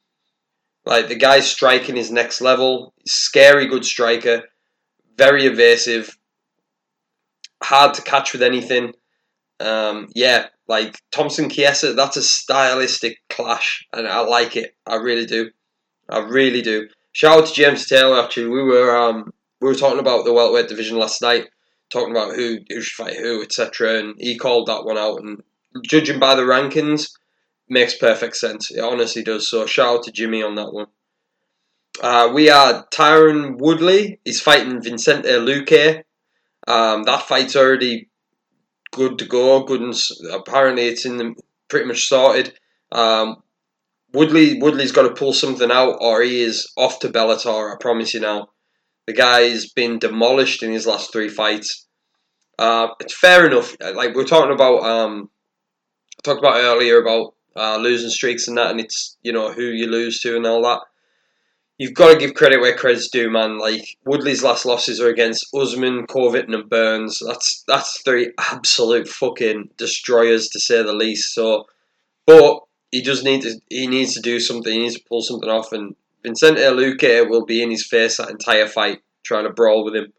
[0.86, 2.92] Like the guy's striking is next level.
[3.06, 4.42] Scary good striker,
[5.16, 6.16] very evasive,
[7.62, 8.92] hard to catch with anything.
[9.60, 14.74] Um, yeah, like Thompson Chiesa, that's a stylistic clash, and I like it.
[14.86, 15.50] I really do.
[16.08, 16.88] I really do.
[17.12, 18.22] Shout out to James Taylor.
[18.22, 21.48] Actually, we were um, we were talking about the welterweight division last night,
[21.90, 23.98] talking about who who should fight who, etc.
[24.00, 25.22] And he called that one out.
[25.22, 25.42] And
[25.82, 27.10] judging by the rankings,
[27.68, 28.70] makes perfect sense.
[28.70, 29.48] It honestly does.
[29.48, 30.86] So shout out to Jimmy on that one.
[32.02, 34.20] Uh, we are Tyron Woodley.
[34.24, 36.02] He's fighting Vicente Luque.
[36.66, 38.08] Um, that fight's already
[38.90, 39.62] good to go.
[39.64, 39.94] Good and
[40.32, 41.34] apparently it's in the
[41.68, 42.58] pretty much sorted.
[42.90, 43.42] Um,
[44.12, 47.72] Woodley Woodley's got to pull something out, or he is off to Bellator.
[47.72, 48.48] I promise you now.
[49.06, 51.86] The guy's been demolished in his last three fights.
[52.58, 53.76] Uh, it's fair enough.
[53.80, 55.30] Like we are talking about, um,
[56.22, 59.86] talked about earlier about uh, losing streaks and that, and it's you know who you
[59.86, 60.80] lose to and all that.
[61.78, 63.58] You've got to give credit where credit's due, man.
[63.58, 67.20] Like Woodley's last losses are against Usman, Covington, and Burns.
[67.26, 71.34] That's that's three absolute fucking destroyers to say the least.
[71.34, 71.64] So,
[72.26, 72.60] but
[72.92, 74.72] he does need to he needs to do something.
[74.72, 78.30] He needs to pull something off, and Vicente Luque will be in his face that
[78.30, 80.12] entire fight, trying to brawl with him.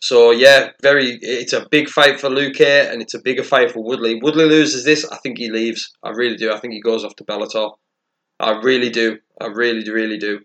[0.00, 1.18] So yeah, very.
[1.22, 4.20] It's a big fight for Luque, and it's a bigger fight for Woodley.
[4.22, 5.92] Woodley loses this, I think he leaves.
[6.02, 6.52] I really do.
[6.52, 7.72] I think he goes off to Bellator.
[8.38, 9.18] I really do.
[9.40, 10.40] I really, really do.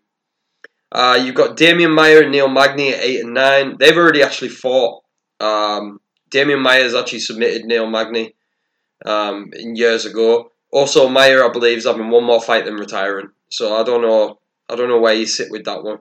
[0.92, 3.78] Uh, you've got Demian Maia and Neil Magny at eight and nine.
[3.80, 5.04] They've already actually fought.
[5.40, 8.36] Um, Demian Maia's actually submitted Neil Magny
[9.06, 10.52] um, years ago.
[10.72, 13.30] Also, Maia, I believe, is having one more fight than retiring.
[13.50, 14.40] So I don't know.
[14.70, 16.00] I don't know where you sit with that one.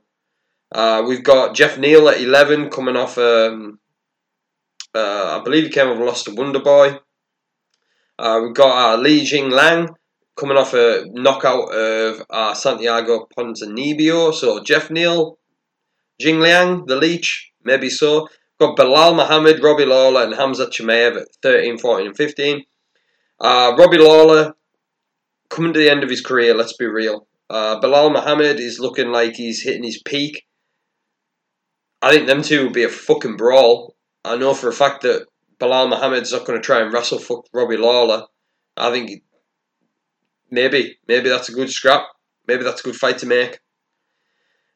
[0.73, 3.19] Uh, we've got Jeff Neal at eleven, coming off.
[3.19, 3.81] Um,
[4.95, 6.99] uh, I believe he came off a loss to Wonder Boy.
[8.19, 9.95] Uh, we've got uh, Li Jingliang
[10.37, 14.33] coming off a knockout of uh, Santiago Ponzinibbio.
[14.33, 15.39] So Jeff Neal,
[16.21, 18.29] Jingliang, the Leech, maybe so.
[18.59, 22.65] Got Belal Muhammad, Robbie Lawler, and Hamza Chimaev at 13, 14, and 15.
[23.41, 24.55] Uh, Robbie Lawler
[25.49, 27.27] coming to the end of his career, let's be real.
[27.49, 30.47] Uh, Belal Muhammad is looking like he's hitting his peak.
[32.03, 33.95] I think them two will be a fucking brawl.
[34.25, 35.27] I know for a fact that
[35.59, 38.27] Belal Muhammad's not going to try and wrestle fuck Robbie Lawler.
[38.77, 39.23] I think
[40.51, 42.05] maybe, maybe that's a good scrap.
[42.47, 43.59] Maybe that's a good fight to make.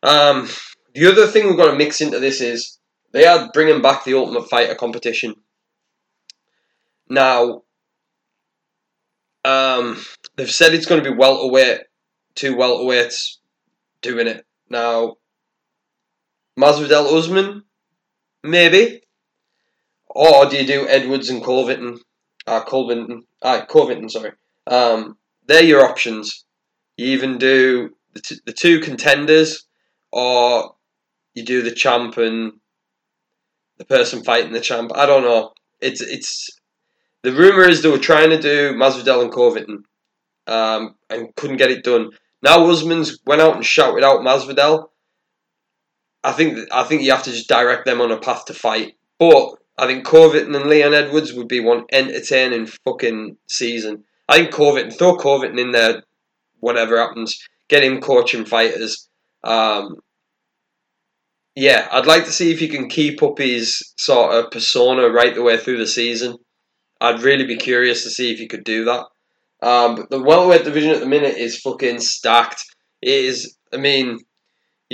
[0.02, 0.48] Um,
[0.92, 2.78] the other thing we've got to mix into this is
[3.12, 5.34] they are bringing back the Ultimate Fighter competition.
[7.08, 7.62] Now,
[9.44, 10.02] um,
[10.36, 11.80] they've said it's going to be welterweight,
[12.34, 13.36] two welterweights
[14.02, 14.44] doing it.
[14.68, 15.16] Now,
[16.58, 17.64] Masvidal Usman,
[18.42, 19.02] maybe,
[20.06, 22.00] or do you do Edwards and Covington?
[22.46, 24.32] Uh, Covington, ah, Covington, sorry.
[24.66, 26.44] Um, they're your options.
[26.96, 29.64] You even do the, t- the two contenders,
[30.12, 30.74] or
[31.34, 32.52] you do the champ and
[33.78, 34.92] the person fighting the champ.
[34.94, 35.52] I don't know.
[35.80, 36.60] It's it's
[37.22, 39.84] the rumor is they were trying to do Masvidal and Covington,
[40.46, 42.10] um, and couldn't get it done.
[42.42, 44.88] Now Usman's went out and shouted out Masvidal.
[46.24, 48.94] I think I think you have to just direct them on a path to fight.
[49.18, 54.04] But I think Covington and Leon Edwards would be one entertaining fucking season.
[54.28, 56.02] I think Covington throw Covington in there,
[56.60, 57.38] whatever happens.
[57.68, 59.08] Get him coaching fighters.
[59.44, 59.96] Um,
[61.54, 65.34] yeah, I'd like to see if he can keep up his sort of persona right
[65.34, 66.38] the way through the season.
[67.00, 69.06] I'd really be curious to see if he could do that.
[69.62, 72.64] Um, but the welterweight division at the minute is fucking stacked.
[73.02, 74.18] It is, I mean,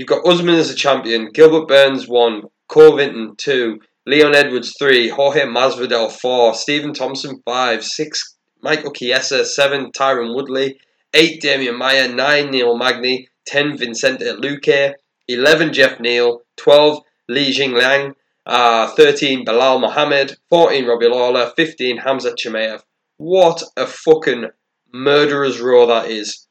[0.01, 5.43] you've got Usman as a champion, Gilbert Burns one, Covington two, Leon Edwards three, Jorge
[5.43, 10.79] Masvidal four, Stephen Thompson five, six Michael Chiesa seven, Tyron Woodley
[11.13, 14.95] eight, Demian Maia nine, Neil Magny ten, Vicente Luque
[15.29, 18.15] eleven, Jeff Neal twelve, Li Jingliang
[18.47, 20.39] uh, 13, Belal Muhammad.
[20.49, 21.53] 14, Robbie Lawler.
[21.57, 22.83] 15, Hamza Chimaev.
[23.19, 24.47] What a fucking
[24.95, 26.47] murderer's row that is.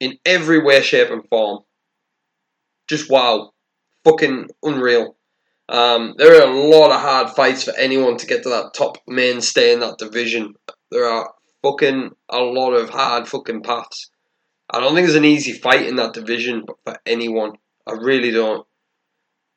[0.00, 1.60] In every way, shape, and form.
[2.90, 3.52] Just wow.
[4.04, 5.16] Fucking unreal.
[5.68, 8.98] Um, there are a lot of hard fights for anyone to get to that top
[9.06, 10.54] mainstay in that division.
[10.90, 14.10] There are fucking a lot of hard fucking paths.
[14.68, 17.52] I don't think there's an easy fight in that division for anyone.
[17.86, 18.66] I really don't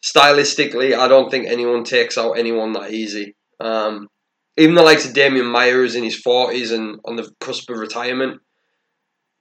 [0.05, 3.35] stylistically, I don't think anyone takes out anyone that easy.
[3.59, 4.09] Um,
[4.57, 7.79] even the likes of Demian Maia is in his forties and on the cusp of
[7.79, 8.41] retirement.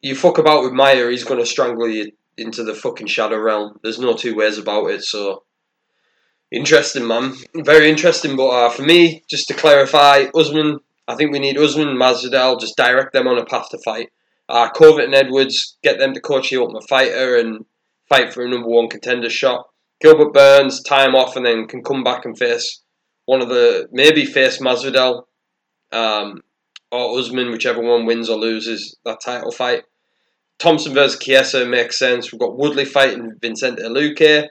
[0.00, 3.78] You fuck about with Maia, he's going to strangle you into the fucking shadow realm.
[3.82, 5.04] There's no two ways about it.
[5.04, 5.44] So
[6.50, 7.34] interesting, man.
[7.54, 8.36] Very interesting.
[8.36, 12.60] But uh, for me, just to clarify, Usman, I think we need Usman and Masvidal.
[12.60, 14.10] Just direct them on a path to fight.
[14.48, 17.64] Uh, and Edwards, get them to coach the Ultimate Fighter and
[18.08, 19.66] fight for a number one contender shot.
[20.00, 22.82] Gilbert Burns time off and then can come back and face
[23.24, 25.22] one of the maybe face Masvidal
[25.92, 26.42] um,
[26.90, 29.84] or Usman, whichever one wins or loses that title fight.
[30.58, 32.30] Thompson versus Chiesa makes sense.
[32.30, 34.48] We've got Woodley fighting Vicente Luque.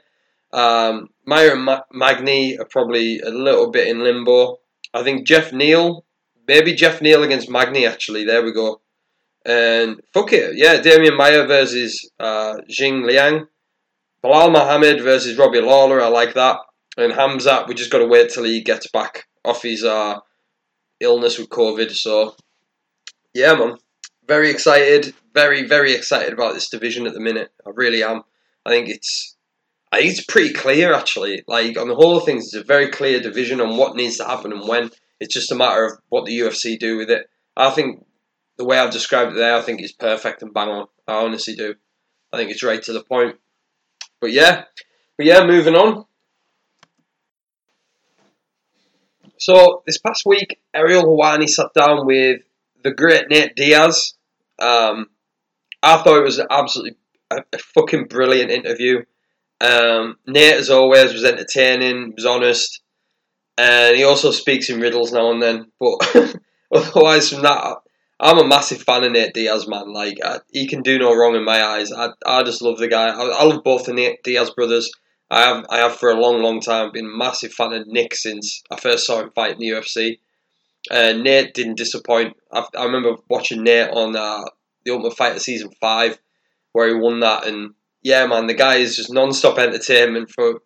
[0.52, 4.58] Um, Maia and Ma- Magny are probably a little bit in limbo.
[4.92, 6.04] I think Jeff Neal,
[6.46, 8.24] maybe Jeff Neal against Magny actually.
[8.24, 8.82] There we go.
[9.44, 13.46] And fuck it, yeah, Demian Maia versus uh, Jing Liang.
[14.24, 16.58] Belal Muhammad versus Robbie Lawler, I like that.
[16.96, 20.20] And Hamzat, we just got to wait till he gets back off his uh,
[21.00, 21.90] illness with COVID.
[21.90, 22.36] So,
[23.34, 23.78] yeah, man.
[24.26, 25.14] Very excited.
[25.34, 27.50] Very, very excited about this division at the minute.
[27.66, 28.22] I really am.
[28.64, 29.36] I think it's.
[29.90, 31.44] I think it's pretty clear actually.
[31.46, 34.24] Like on the whole of things, it's a very clear division on what needs to
[34.24, 34.90] happen and when.
[35.20, 37.28] It's just a matter of what the UFC do with it.
[37.56, 38.04] I think
[38.56, 40.86] the way I've described it there, I think is perfect and bang on.
[41.06, 41.74] I honestly do.
[42.32, 43.36] I think it's right to the point.
[44.20, 44.64] But yeah,
[45.16, 46.06] but yeah, moving on.
[49.38, 52.42] So this past week, Ariel Helwani sat down with
[52.82, 54.14] the great Nate Diaz.
[54.58, 55.06] Um,
[55.82, 56.96] I thought it was absolutely
[57.30, 59.02] a, a fucking brilliant interview.
[59.60, 62.80] Um, Nate, as always, was entertaining, was honest,
[63.56, 65.66] and he also speaks in riddles now and then.
[65.78, 66.36] But
[66.74, 67.76] otherwise, from that,
[68.18, 69.92] I'm a massive fan of Nate Diaz, man.
[69.92, 71.92] Like I, he can do no wrong in my eyes.
[71.92, 73.08] I, I just love the guy.
[73.08, 74.90] I, I love both the Nate Diaz brothers.
[75.30, 78.14] I have I have for a long, long time been a massive fan of Nick
[78.14, 80.18] since I first saw him fight in the UFC.
[80.90, 82.36] Uh, Nate didn't disappoint.
[82.52, 84.44] I, I remember watching Nate on uh,
[84.84, 86.18] the Ultimate Fighter season five,
[86.72, 90.60] where he won that, and yeah, man, the guy is just non-stop entertainment for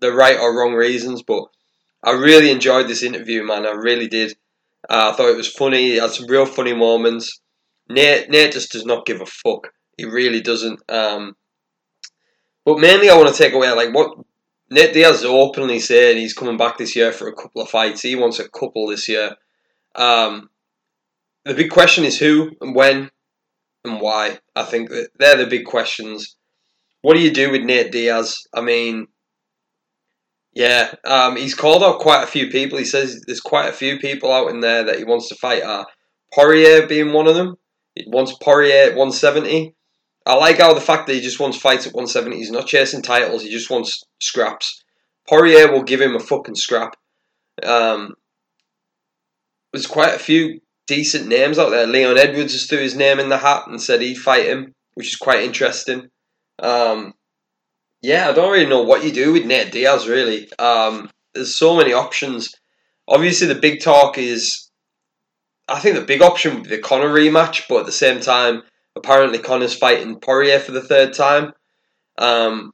[0.00, 1.22] the right or wrong reasons.
[1.22, 1.44] But
[2.02, 3.66] I really enjoyed this interview, man.
[3.66, 4.32] I really did.
[4.88, 5.92] Uh, I thought it was funny.
[5.92, 7.40] He had some real funny moments.
[7.88, 9.68] Nate, Nate just does not give a fuck.
[9.96, 10.80] He really doesn't.
[10.88, 11.36] Um,
[12.64, 14.16] but mainly, I want to take away like what
[14.70, 18.02] Nate Diaz openly saying he's coming back this year for a couple of fights.
[18.02, 19.36] He wants a couple this year.
[19.94, 20.50] Um,
[21.44, 23.10] the big question is who and when
[23.84, 24.38] and why.
[24.54, 26.36] I think that they're the big questions.
[27.02, 28.36] What do you do with Nate Diaz?
[28.54, 29.06] I mean,
[30.52, 32.78] yeah, um, he's called out quite a few people.
[32.78, 35.62] He says there's quite a few people out in there that he wants to fight.
[35.62, 35.84] Uh,
[36.34, 37.56] Poirier being one of them.
[37.94, 39.74] He wants Poirier at 170.
[40.26, 42.36] I like how the fact that he just wants fights at 170.
[42.36, 43.42] He's not chasing titles.
[43.42, 44.82] He just wants scraps.
[45.28, 46.96] Poirier will give him a fucking scrap.
[47.62, 48.14] Um,
[49.72, 51.86] there's quite a few decent names out there.
[51.86, 55.08] Leon Edwards has threw his name in the hat and said he'd fight him, which
[55.08, 56.08] is quite interesting.
[56.58, 57.14] Um,
[58.02, 60.08] yeah, I don't really know what you do with Nate Diaz.
[60.08, 62.52] Really, um, there's so many options.
[63.06, 64.70] Obviously, the big talk is,
[65.68, 68.62] I think the big option would be the Conor rematch, but at the same time,
[68.96, 71.52] apparently Conor's fighting Poirier for the third time.
[72.18, 72.72] Um,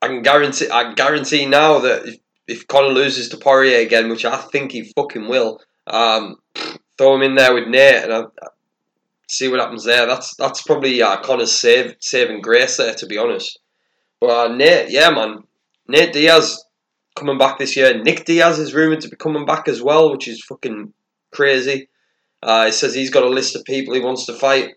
[0.00, 2.16] I can guarantee, I guarantee now that if,
[2.46, 6.36] if Conor loses to Poirier again, which I think he fucking will, um,
[6.96, 8.48] throw him in there with Nate and I, I
[9.28, 10.06] see what happens there.
[10.06, 13.58] That's that's probably uh, Conor's save saving grace there, to be honest.
[14.20, 15.44] Well, Nate, yeah, man.
[15.86, 16.64] Nate Diaz
[17.14, 18.02] coming back this year.
[18.02, 20.92] Nick Diaz is rumored to be coming back as well, which is fucking
[21.32, 21.88] crazy.
[22.42, 24.74] Uh, he says he's got a list of people he wants to fight.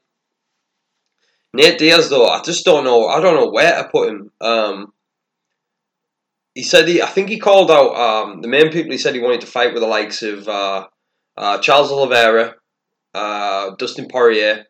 [1.53, 3.07] Nate Diaz, though, I just don't know.
[3.07, 4.31] I don't know where to put him.
[4.39, 4.93] Um,
[6.55, 7.01] he said he.
[7.01, 8.91] I think he called out um, the main people.
[8.91, 10.87] He said he wanted to fight with the likes of uh,
[11.37, 12.55] uh, Charles Oliveira,
[13.13, 14.65] uh, Dustin Poirier,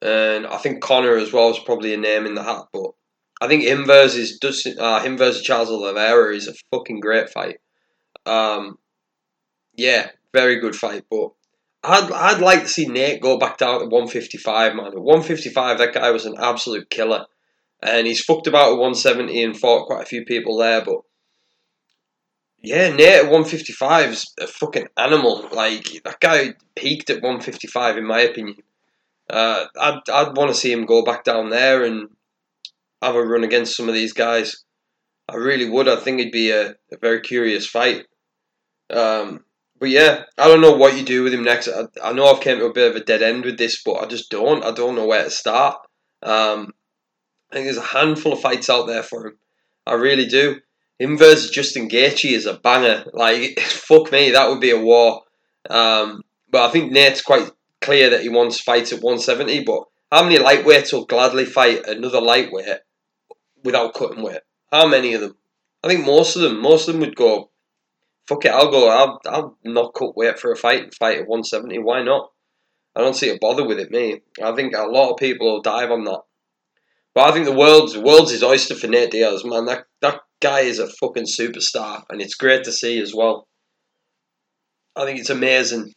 [0.00, 2.66] and I think Conor as well is probably a name in the hat.
[2.72, 2.92] But
[3.40, 7.58] I think him versus Dustin, uh, him versus Charles Oliveira is a fucking great fight.
[8.26, 8.78] Um,
[9.76, 11.04] yeah, very good fight.
[11.10, 11.30] But
[11.82, 14.86] I'd I'd like to see Nate go back down to 155, man.
[14.86, 17.26] At 155, that guy was an absolute killer,
[17.82, 20.84] and he's fucked about at 170 and fought quite a few people there.
[20.84, 21.00] But
[22.68, 25.48] yeah, Nate at 155 is a fucking animal.
[25.50, 28.58] Like that guy peaked at 155, in my opinion.
[29.30, 32.10] Uh, I'd I'd want to see him go back down there and
[33.00, 34.64] have a run against some of these guys.
[35.30, 35.88] I really would.
[35.88, 38.04] I think it'd be a, a very curious fight.
[38.90, 39.44] Um,
[39.80, 41.68] but yeah, I don't know what you do with him next.
[41.68, 43.94] I, I know I've came to a bit of a dead end with this, but
[43.94, 44.62] I just don't.
[44.62, 45.76] I don't know where to start.
[46.22, 46.74] Um,
[47.50, 49.38] I think there's a handful of fights out there for him.
[49.86, 50.60] I really do.
[50.98, 53.04] Him versus Justin Gaethje is a banger.
[53.12, 55.22] Like fuck me, that would be a war.
[55.68, 59.64] Um, but I think Nate's quite clear that he wants fights at 170.
[59.64, 62.80] But how many lightweights will gladly fight another lightweight
[63.62, 64.40] without cutting weight?
[64.72, 65.36] How many of them?
[65.84, 66.60] I think most of them.
[66.60, 67.50] Most of them would go
[68.28, 68.88] fuck it, I'll go.
[68.88, 71.78] I'll, I'll not cut weight for a fight and fight at 170.
[71.78, 72.30] Why not?
[72.94, 74.20] I don't see a bother with it, me.
[74.42, 76.22] I think a lot of people will dive on that.
[77.14, 79.64] But I think the world's world's his oyster for Nate Diaz, man.
[79.64, 83.46] That that guy is a fucking superstar, and it's great to see as well.
[84.96, 85.92] I think it's amazing,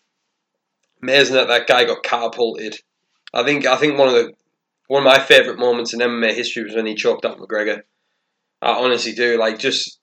[1.02, 2.76] amazing that that guy got catapulted.
[3.34, 4.34] I think I think one of the
[4.88, 7.82] one of my favourite moments in MMA history was when he choked out McGregor.
[8.62, 9.38] I honestly do.
[9.40, 10.00] Like just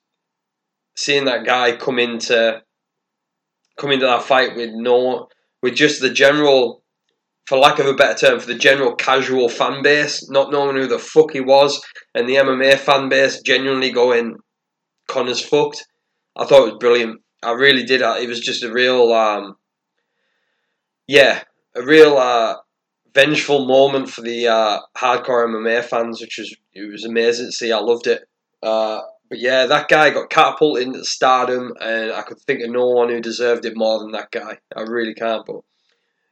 [0.97, 2.61] seeing that guy come into
[3.77, 5.27] come into that fight with no
[5.61, 6.83] with just the general
[7.47, 10.87] for lack of a better term, for the general casual fan base, not knowing who
[10.87, 11.81] the fuck he was,
[12.19, 14.37] and the MMA fan base genuinely going,
[15.07, 15.87] Conor's fucked.
[16.35, 17.21] I thought it was brilliant.
[17.41, 18.01] I really did.
[18.01, 19.55] It was just a real, um,
[21.07, 21.43] yeah,
[21.75, 22.55] a real uh,
[23.13, 27.71] vengeful moment for the uh, hardcore MMA fans, which was it was amazing to see.
[27.71, 28.27] I loved it.
[28.61, 28.99] Uh,
[29.29, 33.09] but yeah, that guy got catapulted into stardom, and I could think of no one
[33.09, 34.57] who deserved it more than that guy.
[34.75, 35.45] I really can't.
[35.45, 35.61] But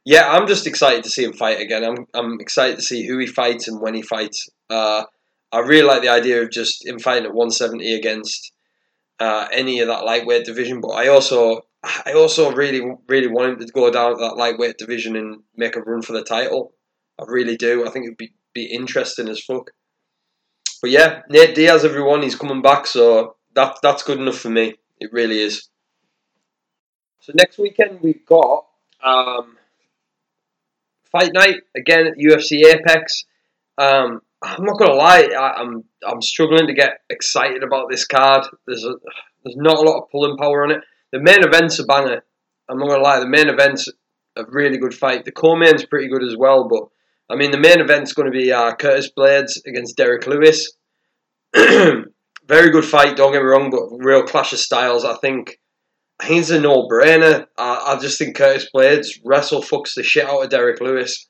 [0.04, 1.82] yeah, I'm just excited to see him fight again.
[1.82, 4.50] I'm I'm excited to see who he fights and when he fights.
[4.68, 5.04] Uh,
[5.52, 8.52] I really like the idea of just him fighting at 170 against
[9.18, 10.80] uh, any of that lightweight division.
[10.80, 14.78] But I also I also really really want him to go down to that lightweight
[14.78, 16.72] division and make a run for the title.
[17.18, 17.86] I really do.
[17.86, 19.70] I think it'd be be interesting as fuck.
[20.80, 24.74] But yeah, Nate Diaz, everyone, he's coming back, so that that's good enough for me.
[25.00, 25.68] It really is.
[27.20, 28.66] So next weekend we've got
[29.02, 29.56] um,
[31.10, 33.24] fight night again at UFC Apex.
[33.76, 35.84] Um, I'm not gonna lie, I, am I'm,
[36.14, 38.44] I'm struggling to get excited about this card.
[38.66, 38.94] There's a,
[39.44, 40.80] there's not a lot of pulling power on it.
[41.12, 42.22] The main event's a banger.
[42.68, 43.88] I'm not gonna lie, the main event's
[44.36, 45.24] a really good fight.
[45.24, 46.88] The co-main's pretty good as well, but
[47.30, 50.72] I mean, the main event's going to be uh, Curtis Blaydes against Derrick Lewis.
[51.54, 55.04] Very good fight, don't get me wrong, but real clash of styles.
[55.04, 55.58] I think,
[56.22, 57.46] it's a no-brainer.
[57.58, 61.28] I, I just think Curtis Blaydes wrestle fucks the shit out of Derrick Lewis.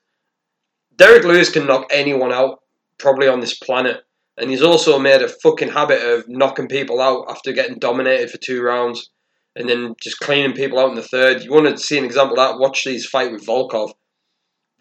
[0.97, 2.61] Derrick Lewis can knock anyone out,
[2.99, 4.03] probably on this planet.
[4.37, 8.39] And he's also made a fucking habit of knocking people out after getting dominated for
[8.39, 9.11] two rounds
[9.57, 11.43] and then just cleaning people out in the third.
[11.43, 12.61] You want to see an example of that?
[12.61, 13.93] Watch these fight with Volkov.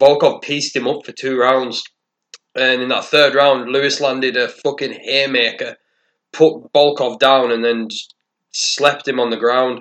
[0.00, 1.82] Volkov pieced him up for two rounds.
[2.54, 5.76] And in that third round, Lewis landed a fucking haymaker,
[6.32, 7.88] put Volkov down, and then
[8.52, 9.80] slept him on the ground.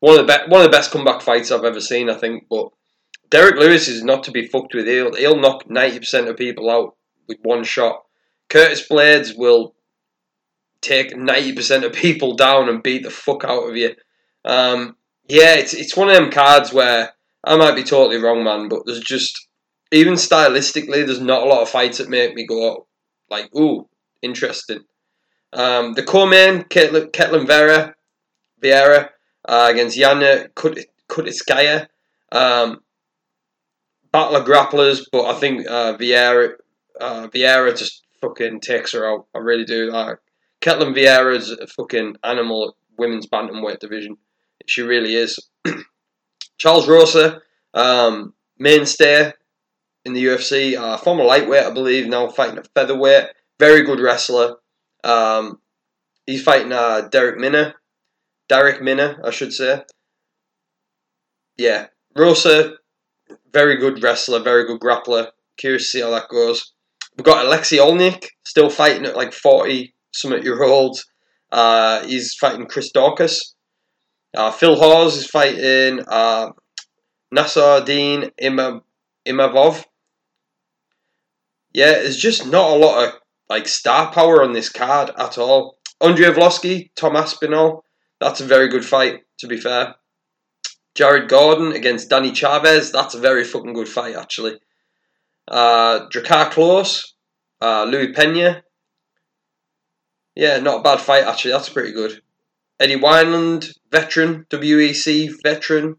[0.00, 2.44] One of the be- one of the best comeback fights I've ever seen, I think.
[2.48, 2.68] But
[3.30, 4.86] Derrick Lewis is not to be fucked with.
[4.86, 6.96] He'll he'll knock ninety percent of people out
[7.28, 8.04] with one shot.
[8.48, 9.74] Curtis Blaydes will
[10.80, 13.94] take ninety percent of people down and beat the fuck out of you.
[14.44, 14.96] Um,
[15.28, 17.12] yeah, it's it's one of them cards where
[17.44, 19.48] I might be totally wrong, man, but there's just
[19.92, 22.86] even stylistically, there's not a lot of fights that make me go
[23.30, 23.88] like, ooh,
[24.22, 24.80] interesting.
[25.52, 27.94] Um, the co-main, Ketlen Vera,
[28.62, 29.08] Vieira
[29.46, 30.48] uh, against Yana
[31.08, 31.86] Kunitskaya.
[32.30, 32.80] Um,
[34.12, 36.54] battle of grapplers, but I think uh, Vieira,
[37.00, 39.26] uh, Vieira just fucking takes her out.
[39.34, 39.90] I really do.
[40.60, 44.16] Ketlen Vieira is a fucking animal at women's bantamweight division.
[44.66, 45.38] She really is.
[46.58, 47.40] Charles Rosa,
[47.74, 49.32] um, mainstay
[50.04, 50.76] in the UFC.
[50.76, 53.28] Uh, former lightweight, I believe, now fighting at featherweight.
[53.58, 54.56] Very good wrestler.
[55.04, 55.60] Um,
[56.26, 57.74] he's fighting uh, Darrick Minner.
[58.50, 59.82] Darrick Minner, I should say.
[61.56, 61.86] Yeah,
[62.16, 62.74] Rosa,
[63.52, 65.28] very good wrestler, very good grappler.
[65.56, 66.72] Curious to see how that goes.
[67.18, 70.98] We've got Alexei Oleinik, still fighting at like 40 something year old.
[71.52, 73.54] Uh, he's fighting Chris Daukaus.
[74.34, 76.50] Uh, Phil Hawes is fighting uh,
[77.34, 78.30] Nassourdine
[79.26, 79.84] Imavov
[81.78, 83.14] yeah, there's just not a lot of
[83.48, 85.78] like star power on this card at all.
[86.00, 87.84] Andre Arlovski, Tom Aspinall,
[88.20, 89.94] That's a very good fight, to be fair.
[90.94, 92.90] Jared Gordon against Danny Chavez.
[92.90, 94.58] That's a very fucking good fight, actually.
[95.48, 97.12] Uh, Drakkar Klose,
[97.60, 98.62] uh, Louis Pena.
[100.34, 101.52] Yeah, not a bad fight, actually.
[101.52, 102.22] That's pretty good.
[102.78, 105.96] Eddie Wineland, veteran, WEC veteran,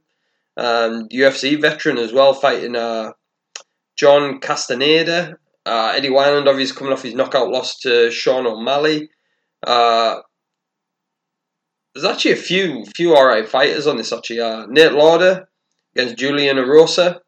[0.56, 3.12] um, UFC veteran as well, fighting uh,
[3.98, 5.38] John Castaneda.
[5.66, 9.10] Uh, Eddie Wineland, obviously, coming off his knockout loss to Sean O'Malley.
[9.66, 10.20] Uh,
[11.94, 14.40] there's actually a few few alright fighters on this actually.
[14.40, 15.50] Uh, Nate Lauder
[15.96, 17.20] against Julian Erosa.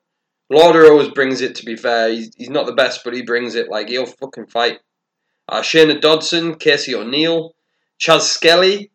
[0.52, 1.56] Lauder always brings it.
[1.56, 3.70] To be fair, he's, he's not the best, but he brings it.
[3.70, 4.80] Like he'll fucking fight.
[5.47, 7.56] Uh, Shana Dobson, Casey O'Neill,
[7.99, 8.91] Chaz Skelly,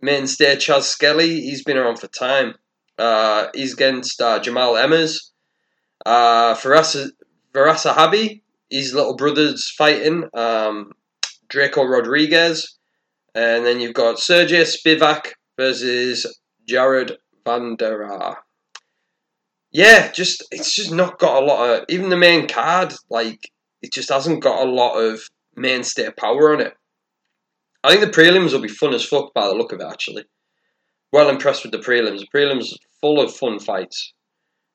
[0.00, 1.40] mainstay Chaz Skelly.
[1.42, 2.54] He's been around for time.
[2.98, 5.30] Uh, he's against uh, Jamal Emmers.
[6.06, 7.10] Uh, Farasa,
[7.54, 10.24] Habi, his little brother's fighting.
[10.34, 10.92] Um,
[11.48, 12.78] Drako Rodriguez.
[13.34, 16.26] And then you've got Sergey Spivak versus
[16.66, 18.36] Jared Vanderaa.
[19.72, 23.50] Yeah, just it's just not got a lot of even the main card, like
[23.82, 25.20] it just hasn't got a lot of
[25.56, 26.74] mainstay power on it.
[27.82, 30.24] I think the prelims will be fun as fuck by the look of it actually.
[31.12, 32.20] Well impressed with the prelims.
[32.20, 34.12] The prelims full of fun fights.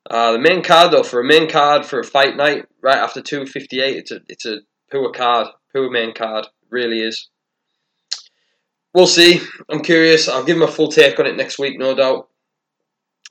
[0.10, 3.22] Uh, the main card though, for a main card for a fight night right after
[3.22, 4.60] two fifty eight, it's a it's a
[4.92, 7.30] poor card, poor main card, really is
[8.96, 9.42] we'll see.
[9.70, 10.28] I'm curious.
[10.28, 12.30] I'll give a full take on it next week, no doubt,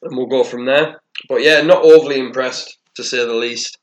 [0.02, 1.00] and we'll go from there.
[1.28, 3.78] But yeah, not overly impressed to say the least.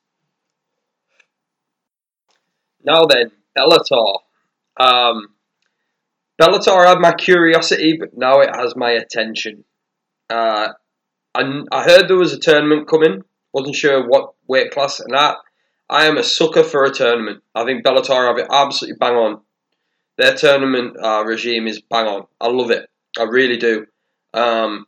[2.84, 4.20] Now then, Bellator.
[4.80, 5.28] Um,
[6.42, 9.64] Bellator had my curiosity, but now it has my attention.
[10.30, 10.70] Uh,
[11.36, 13.24] I, I heard there was a tournament coming.
[13.54, 15.38] Wasn't sure what weight class, and that
[15.90, 17.44] I am a sucker for a tournament.
[17.54, 19.42] I think Bellator have it absolutely bang on.
[20.18, 22.28] Their tournament uh, regime is bang on.
[22.40, 22.90] I love it.
[23.20, 23.86] I really do.
[24.34, 24.86] Um,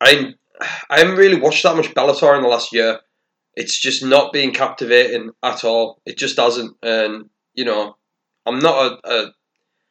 [0.00, 3.00] I I haven't really watched that much Bellator in the last year.
[3.54, 6.00] It's just not being captivating at all.
[6.06, 6.76] It just doesn't.
[6.82, 7.96] And you know,
[8.46, 9.32] I'm not a, a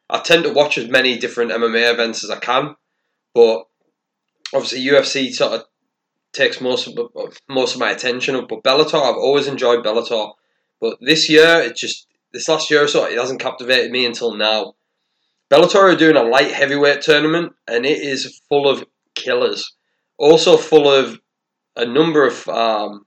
[0.10, 2.76] I tend to watch as many different MMA events as I can,
[3.34, 3.66] but
[4.54, 5.66] obviously UFC sort of
[6.34, 6.98] takes most of
[7.50, 8.36] most of my attention.
[8.48, 10.34] But Bellator, I've always enjoyed Bellator,
[10.80, 14.36] but this year it just this last year or so it hasn't captivated me until
[14.36, 14.74] now.
[15.52, 18.86] Bellator are doing a light heavyweight tournament, and it is full of
[19.16, 19.74] killers.
[20.18, 21.20] Also full of
[21.76, 23.06] a number of um,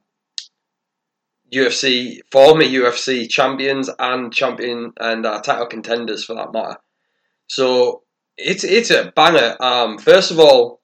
[1.53, 6.77] UFC former UFC champions and champion and uh, title contenders for that matter.
[7.49, 8.03] So
[8.37, 9.57] it's it's a banger.
[9.61, 10.81] Um, first of all,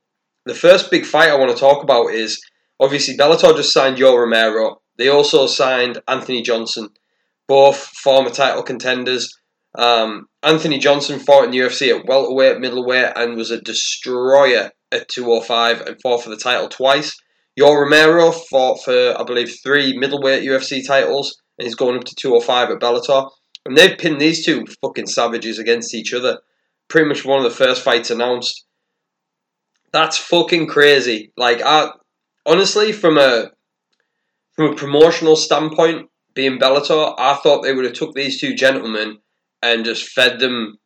[0.47, 2.41] the first big fight I want to talk about is
[2.81, 4.81] obviously Bellator just signed Yoel Romero.
[4.99, 6.91] They also signed Anthony Johnson,
[7.49, 9.37] both former title contenders.
[9.77, 15.09] Um, Anthony Johnson fought in the UFC at welterweight, middleweight, and was a destroyer at
[15.09, 17.17] 205 and fought for the title twice.
[17.59, 22.15] Yoel Romero fought for, I believe, three middleweight UFC titles, and he's going up to
[22.15, 23.31] 205 at Bellator.
[23.65, 26.39] And they've pinned these two fucking savages against each other.
[26.89, 28.67] Pretty much one of the first fights announced.
[29.93, 31.33] That's fucking crazy.
[31.37, 31.91] Like, I
[32.47, 33.51] honestly, from a
[34.55, 39.19] from a promotional standpoint, being Bellator, I thought they would have took these two gentlemen
[39.63, 40.79] and just fed them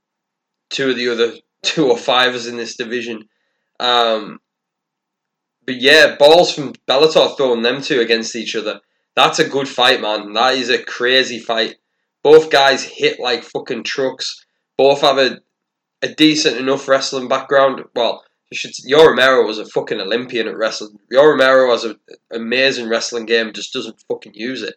[0.71, 1.33] two of the other
[1.63, 3.25] two or fivers in this division.
[3.81, 4.41] Um,
[5.67, 8.81] but yeah, balls from Bellator throwing them two against each other.
[9.17, 10.33] That's a good fight, man.
[10.35, 11.77] That is a crazy fight.
[12.23, 14.45] Both guys hit like fucking trucks.
[14.77, 15.41] Both have a,
[16.03, 17.83] a decent enough wrestling background.
[17.95, 20.99] Well, you should, Yoel Romero was a fucking Olympian at wrestling.
[21.13, 21.97] Yoel Romero has an
[22.31, 24.77] amazing wrestling game, just doesn't fucking use it.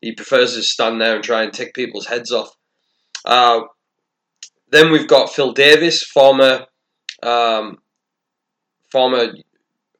[0.00, 2.54] He prefers to stand there and try and take people's heads off.
[3.24, 3.62] Uh,
[4.70, 6.66] then we've got Phil Davis, former,
[7.22, 7.78] um,
[8.90, 9.32] former,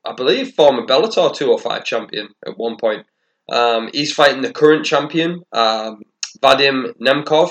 [0.04, 3.06] I believe, former Bellator 205 champion at one point.
[3.50, 6.02] Um, he's fighting the current champion, um,
[6.40, 7.50] Vadim Nemkov.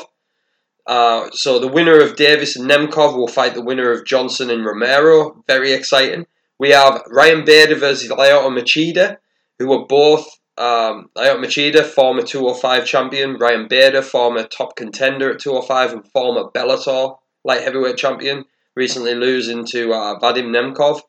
[0.87, 4.65] Uh, so the winner of Davis and Nemkov will fight the winner of Johnson and
[4.65, 5.43] Romero.
[5.47, 6.25] Very exciting.
[6.57, 9.17] We have Ryan Bader versus Lyoto Machida,
[9.59, 10.25] who are both
[10.57, 13.37] um, Lyoto Machida, former 205 champion.
[13.37, 18.45] Ryan Bader, former top contender at 205 and former Bellator light heavyweight champion.
[18.75, 21.01] Recently losing to uh, Vadim Nemkov.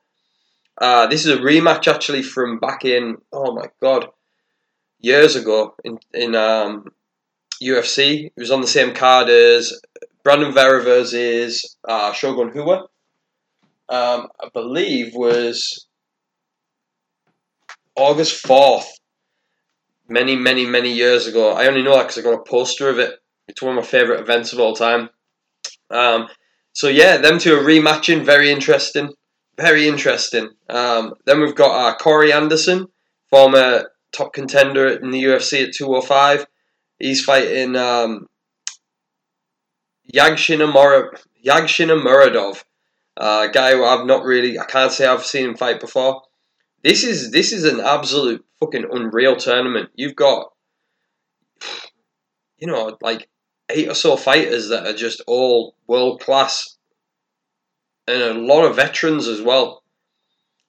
[0.81, 4.09] Uh, this is a rematch actually from back in, oh my god,
[4.99, 6.87] years ago in, in um,
[7.63, 8.27] UFC.
[8.27, 9.79] It was on the same card as
[10.25, 12.87] Brandon Vera versus uh, Shogun Rua.
[13.89, 15.87] Um, I believe was
[17.97, 18.87] August 4th,
[20.09, 21.53] many, many, many years ago.
[21.53, 23.17] I only know that because I got a poster of it.
[23.49, 25.11] It's one of my favourite events of all time.
[25.91, 26.29] Um,
[26.73, 29.11] so yeah, them two are rematching, very interesting.
[29.61, 30.51] Very interesting.
[30.69, 32.87] Um, then we've got uh, Corey Anderson,
[33.29, 36.47] former top contender in the UFC at 205.
[36.99, 38.27] He's fighting um,
[40.15, 42.65] Yagshina Mor- Yagshina Muradov,
[43.17, 46.23] uh, a guy who I've not really, I can't say I've seen him fight before.
[46.83, 49.91] This is this is an absolute fucking unreal tournament.
[49.95, 50.51] You've got,
[52.59, 53.29] you know, like
[53.69, 56.79] eight or so fighters that are just all world class,
[58.07, 59.83] and a lot of veterans as well.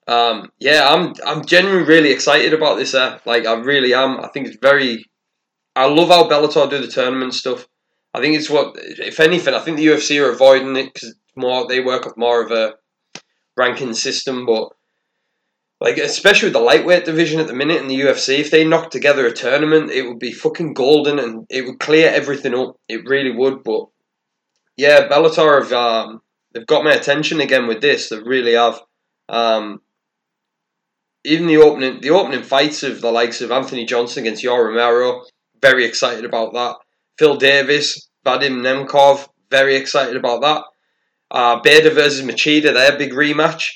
[0.08, 2.94] Um, yeah, I'm I'm genuinely really excited about this.
[2.94, 4.20] Uh, like I really am.
[4.20, 5.06] I think it's very.
[5.76, 7.68] I love how Bellator do the tournament stuff.
[8.14, 11.66] I think it's what, if anything, I think the UFC are avoiding it because more
[11.68, 12.76] they work off more of a
[13.56, 14.46] ranking system.
[14.46, 14.70] But
[15.80, 18.92] like, especially with the lightweight division at the minute in the UFC, if they knocked
[18.92, 22.76] together a tournament, it would be fucking golden and it would clear everything up.
[22.90, 23.64] It really would.
[23.64, 23.86] But
[24.76, 26.22] yeah, Bellator have um,
[26.54, 28.10] they've got my attention again with this.
[28.10, 28.80] They really have.
[29.30, 29.82] Um,
[31.24, 35.24] even the opening the opening fights of the likes of Anthony Johnson against Yor Romero,
[35.62, 36.78] very excited about that.
[37.18, 40.64] Phil Davis, Vadim Nemkov, very excited about that.
[41.30, 43.70] Uh, Bader versus Machida, their big rematch.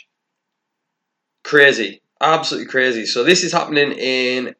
[1.43, 3.05] Crazy, absolutely crazy.
[3.05, 4.55] So this is happening in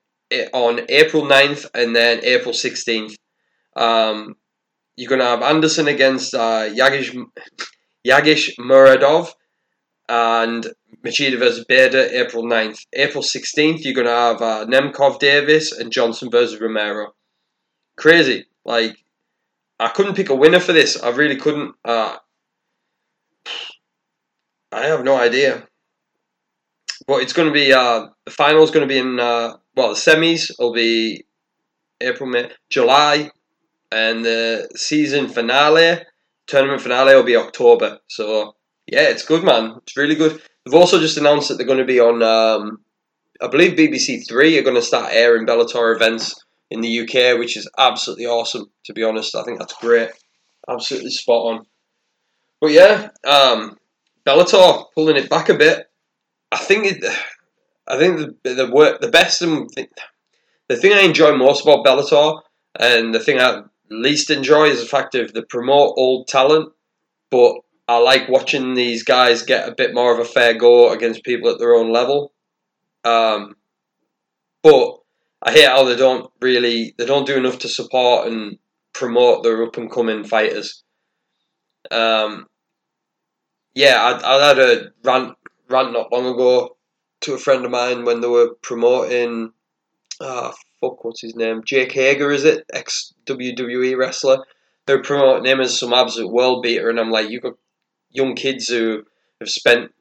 [0.54, 3.16] on April 9th and then April 16th.
[3.76, 4.36] Um,
[4.96, 7.14] you're to have Anderson against uh, Yagish,
[8.06, 9.32] Yagish Muradov
[10.08, 10.68] and
[11.04, 12.80] Machida versus Bader April 9th.
[12.94, 17.14] April 16th, you're going to have uh, Nemkov Davis and Johnson versus Romero.
[17.98, 18.46] Crazy.
[18.64, 18.98] Like,
[19.80, 21.02] I couldn't pick a winner for this.
[21.02, 21.76] I really couldn't.
[21.84, 22.18] Uh,
[24.72, 25.68] I have no idea.
[27.08, 29.96] But it's going to be, uh, the final's going to be in, uh, well, the
[29.96, 31.26] semis will be
[32.02, 33.32] April, May, July,
[33.92, 36.02] and the season finale,
[36.48, 38.00] tournament finale will be October.
[38.08, 38.56] So,
[38.88, 39.76] yeah, it's good, man.
[39.84, 40.42] It's really good.
[40.66, 42.80] They've also just announced that they're going to be on, um,
[43.42, 47.58] I believe BBC Three are going to start airing Bellator events in the UK, which
[47.58, 48.72] is absolutely awesome.
[48.86, 50.10] To be honest, I think that's great,
[50.68, 51.66] absolutely spot on.
[52.62, 53.78] But yeah, um,
[54.26, 55.90] Bellator pulling it back a bit.
[56.52, 57.04] I think it,
[57.88, 59.70] I think the the work the best and
[60.68, 62.42] the thing I enjoy most about Bellator
[62.80, 66.74] and the thing I least enjoy is the fact of they promote old talent,
[67.30, 67.56] but
[67.88, 71.50] I like watching these guys get a bit more of a fair go against people
[71.50, 72.34] at their own level.
[73.04, 73.56] Um,
[74.64, 74.98] but
[75.44, 78.58] I hate how they don't really they don't do enough to support and
[78.94, 80.84] promote their up and coming fighters.
[81.92, 82.48] Um,
[83.76, 85.38] yeah, I, I had a rant
[85.70, 86.78] rant not long ago
[87.22, 89.52] to a friend of mine when they were promoting.
[90.20, 90.54] Oh,
[90.90, 91.62] fuck, what's his name?
[91.66, 92.66] Jake Hager, is it?
[92.74, 94.40] Ex WWE wrestler.
[94.86, 97.54] They're promoting him as some absolute world beater, and I'm like, you've got
[98.12, 99.04] young kids who
[99.40, 99.92] have spent,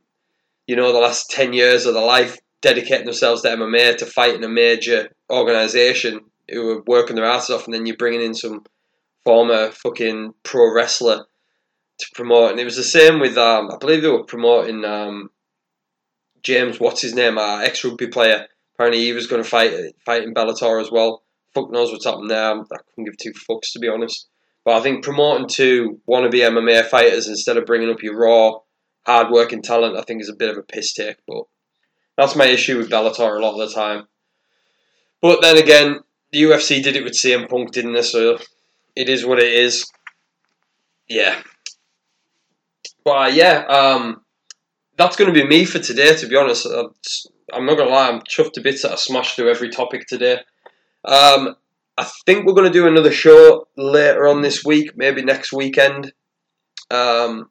[0.66, 4.44] you know, the last ten years of their life dedicating themselves to MMA to fighting
[4.44, 6.20] a major organization
[6.50, 8.64] who are working their asses off, and then you're bringing in some
[9.24, 11.24] former fucking pro wrestler
[11.98, 12.50] to promote.
[12.50, 15.30] And it was the same with, um, I believe they were promoting um,
[16.42, 18.46] James, what's his name, uh, ex rugby player.
[18.74, 19.72] Apparently he was going to fight
[20.04, 21.22] fight in Bellator as well.
[21.54, 22.52] Fuck knows what's happening there.
[22.52, 24.28] I couldn't give two fucks to be honest.
[24.64, 28.58] But I think promoting two wannabe MMA fighters instead of bringing up your raw,
[29.06, 31.16] hard working talent, I think is a bit of a piss take.
[31.28, 31.44] But
[32.16, 34.06] that's my issue with Bellator a lot of the time.
[35.20, 36.00] But then again,
[36.32, 38.02] the UFC did it with CM Punk, didn't they?
[38.02, 38.38] So
[38.96, 39.90] it is what it is.
[41.08, 41.40] Yeah.
[43.04, 44.22] But uh, yeah, um,
[44.96, 46.14] that's going to be me for today.
[46.16, 46.66] To be honest,
[47.52, 50.40] I'm not gonna lie, I'm chuffed to bits that I smashed through every topic today.
[51.04, 51.56] Um,
[51.96, 56.12] I think we're to do another show later on this week, maybe next weekend.
[56.90, 57.50] Um,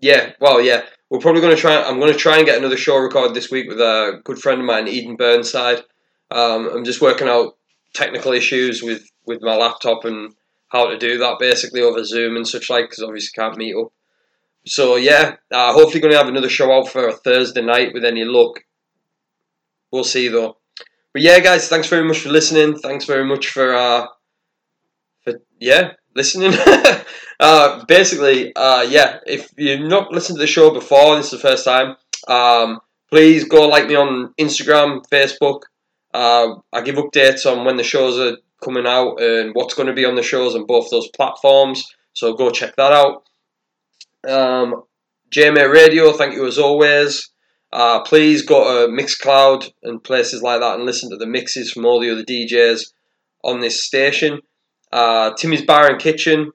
[0.00, 1.82] yeah, well, yeah, we're probably to try.
[1.82, 4.66] I'm to try and get another show recorded this week with a good friend of
[4.66, 5.82] mine, Eden Burnside.
[6.30, 7.56] Um, I'm just working out
[7.94, 10.34] technical issues with with my laptop and
[10.68, 13.92] how to do that basically over Zoom and such like because obviously can't meet up.
[14.70, 18.24] So yeah, uh, hopefully going to have another show out for Thursday night with any
[18.24, 18.60] luck.
[19.90, 20.58] We'll see though.
[21.12, 22.78] But yeah, guys, thanks very much for listening.
[22.78, 24.06] Thanks very much for uh,
[25.24, 26.52] for yeah listening.
[27.40, 31.48] uh, basically, uh, yeah, if you've not listened to the show before, this is the
[31.48, 31.96] first time.
[32.28, 32.78] Um,
[33.10, 35.62] please go like me on Instagram, Facebook.
[36.14, 39.94] Uh, I give updates on when the shows are coming out and what's going to
[39.94, 41.84] be on the shows on both those platforms.
[42.12, 43.24] So go check that out.
[44.28, 44.82] Um,
[45.34, 47.30] JMA Radio, thank you as always.
[47.72, 51.86] Uh, please go to Mixcloud and places like that and listen to the mixes from
[51.86, 52.92] all the other DJs
[53.44, 54.40] on this station.
[54.92, 56.50] Uh, Timmy's Bar and Kitchen,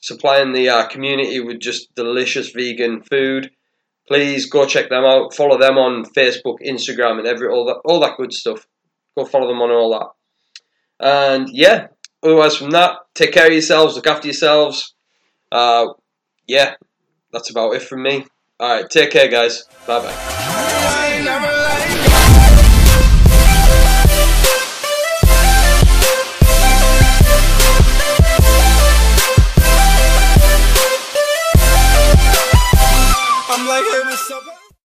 [0.00, 3.50] supplying the uh, community with just delicious vegan food.
[4.06, 5.34] Please go check them out.
[5.34, 8.66] Follow them on Facebook, Instagram, and every all that all that good stuff.
[9.16, 10.08] Go follow them on all that.
[11.00, 11.88] And yeah,
[12.22, 14.94] otherwise from that, take care of yourselves, look after yourselves.
[15.50, 15.86] Uh,
[16.46, 16.74] yeah,
[17.34, 18.26] that's about it from me.
[18.60, 19.64] All right, take care, guys.
[19.86, 21.50] Bye bye.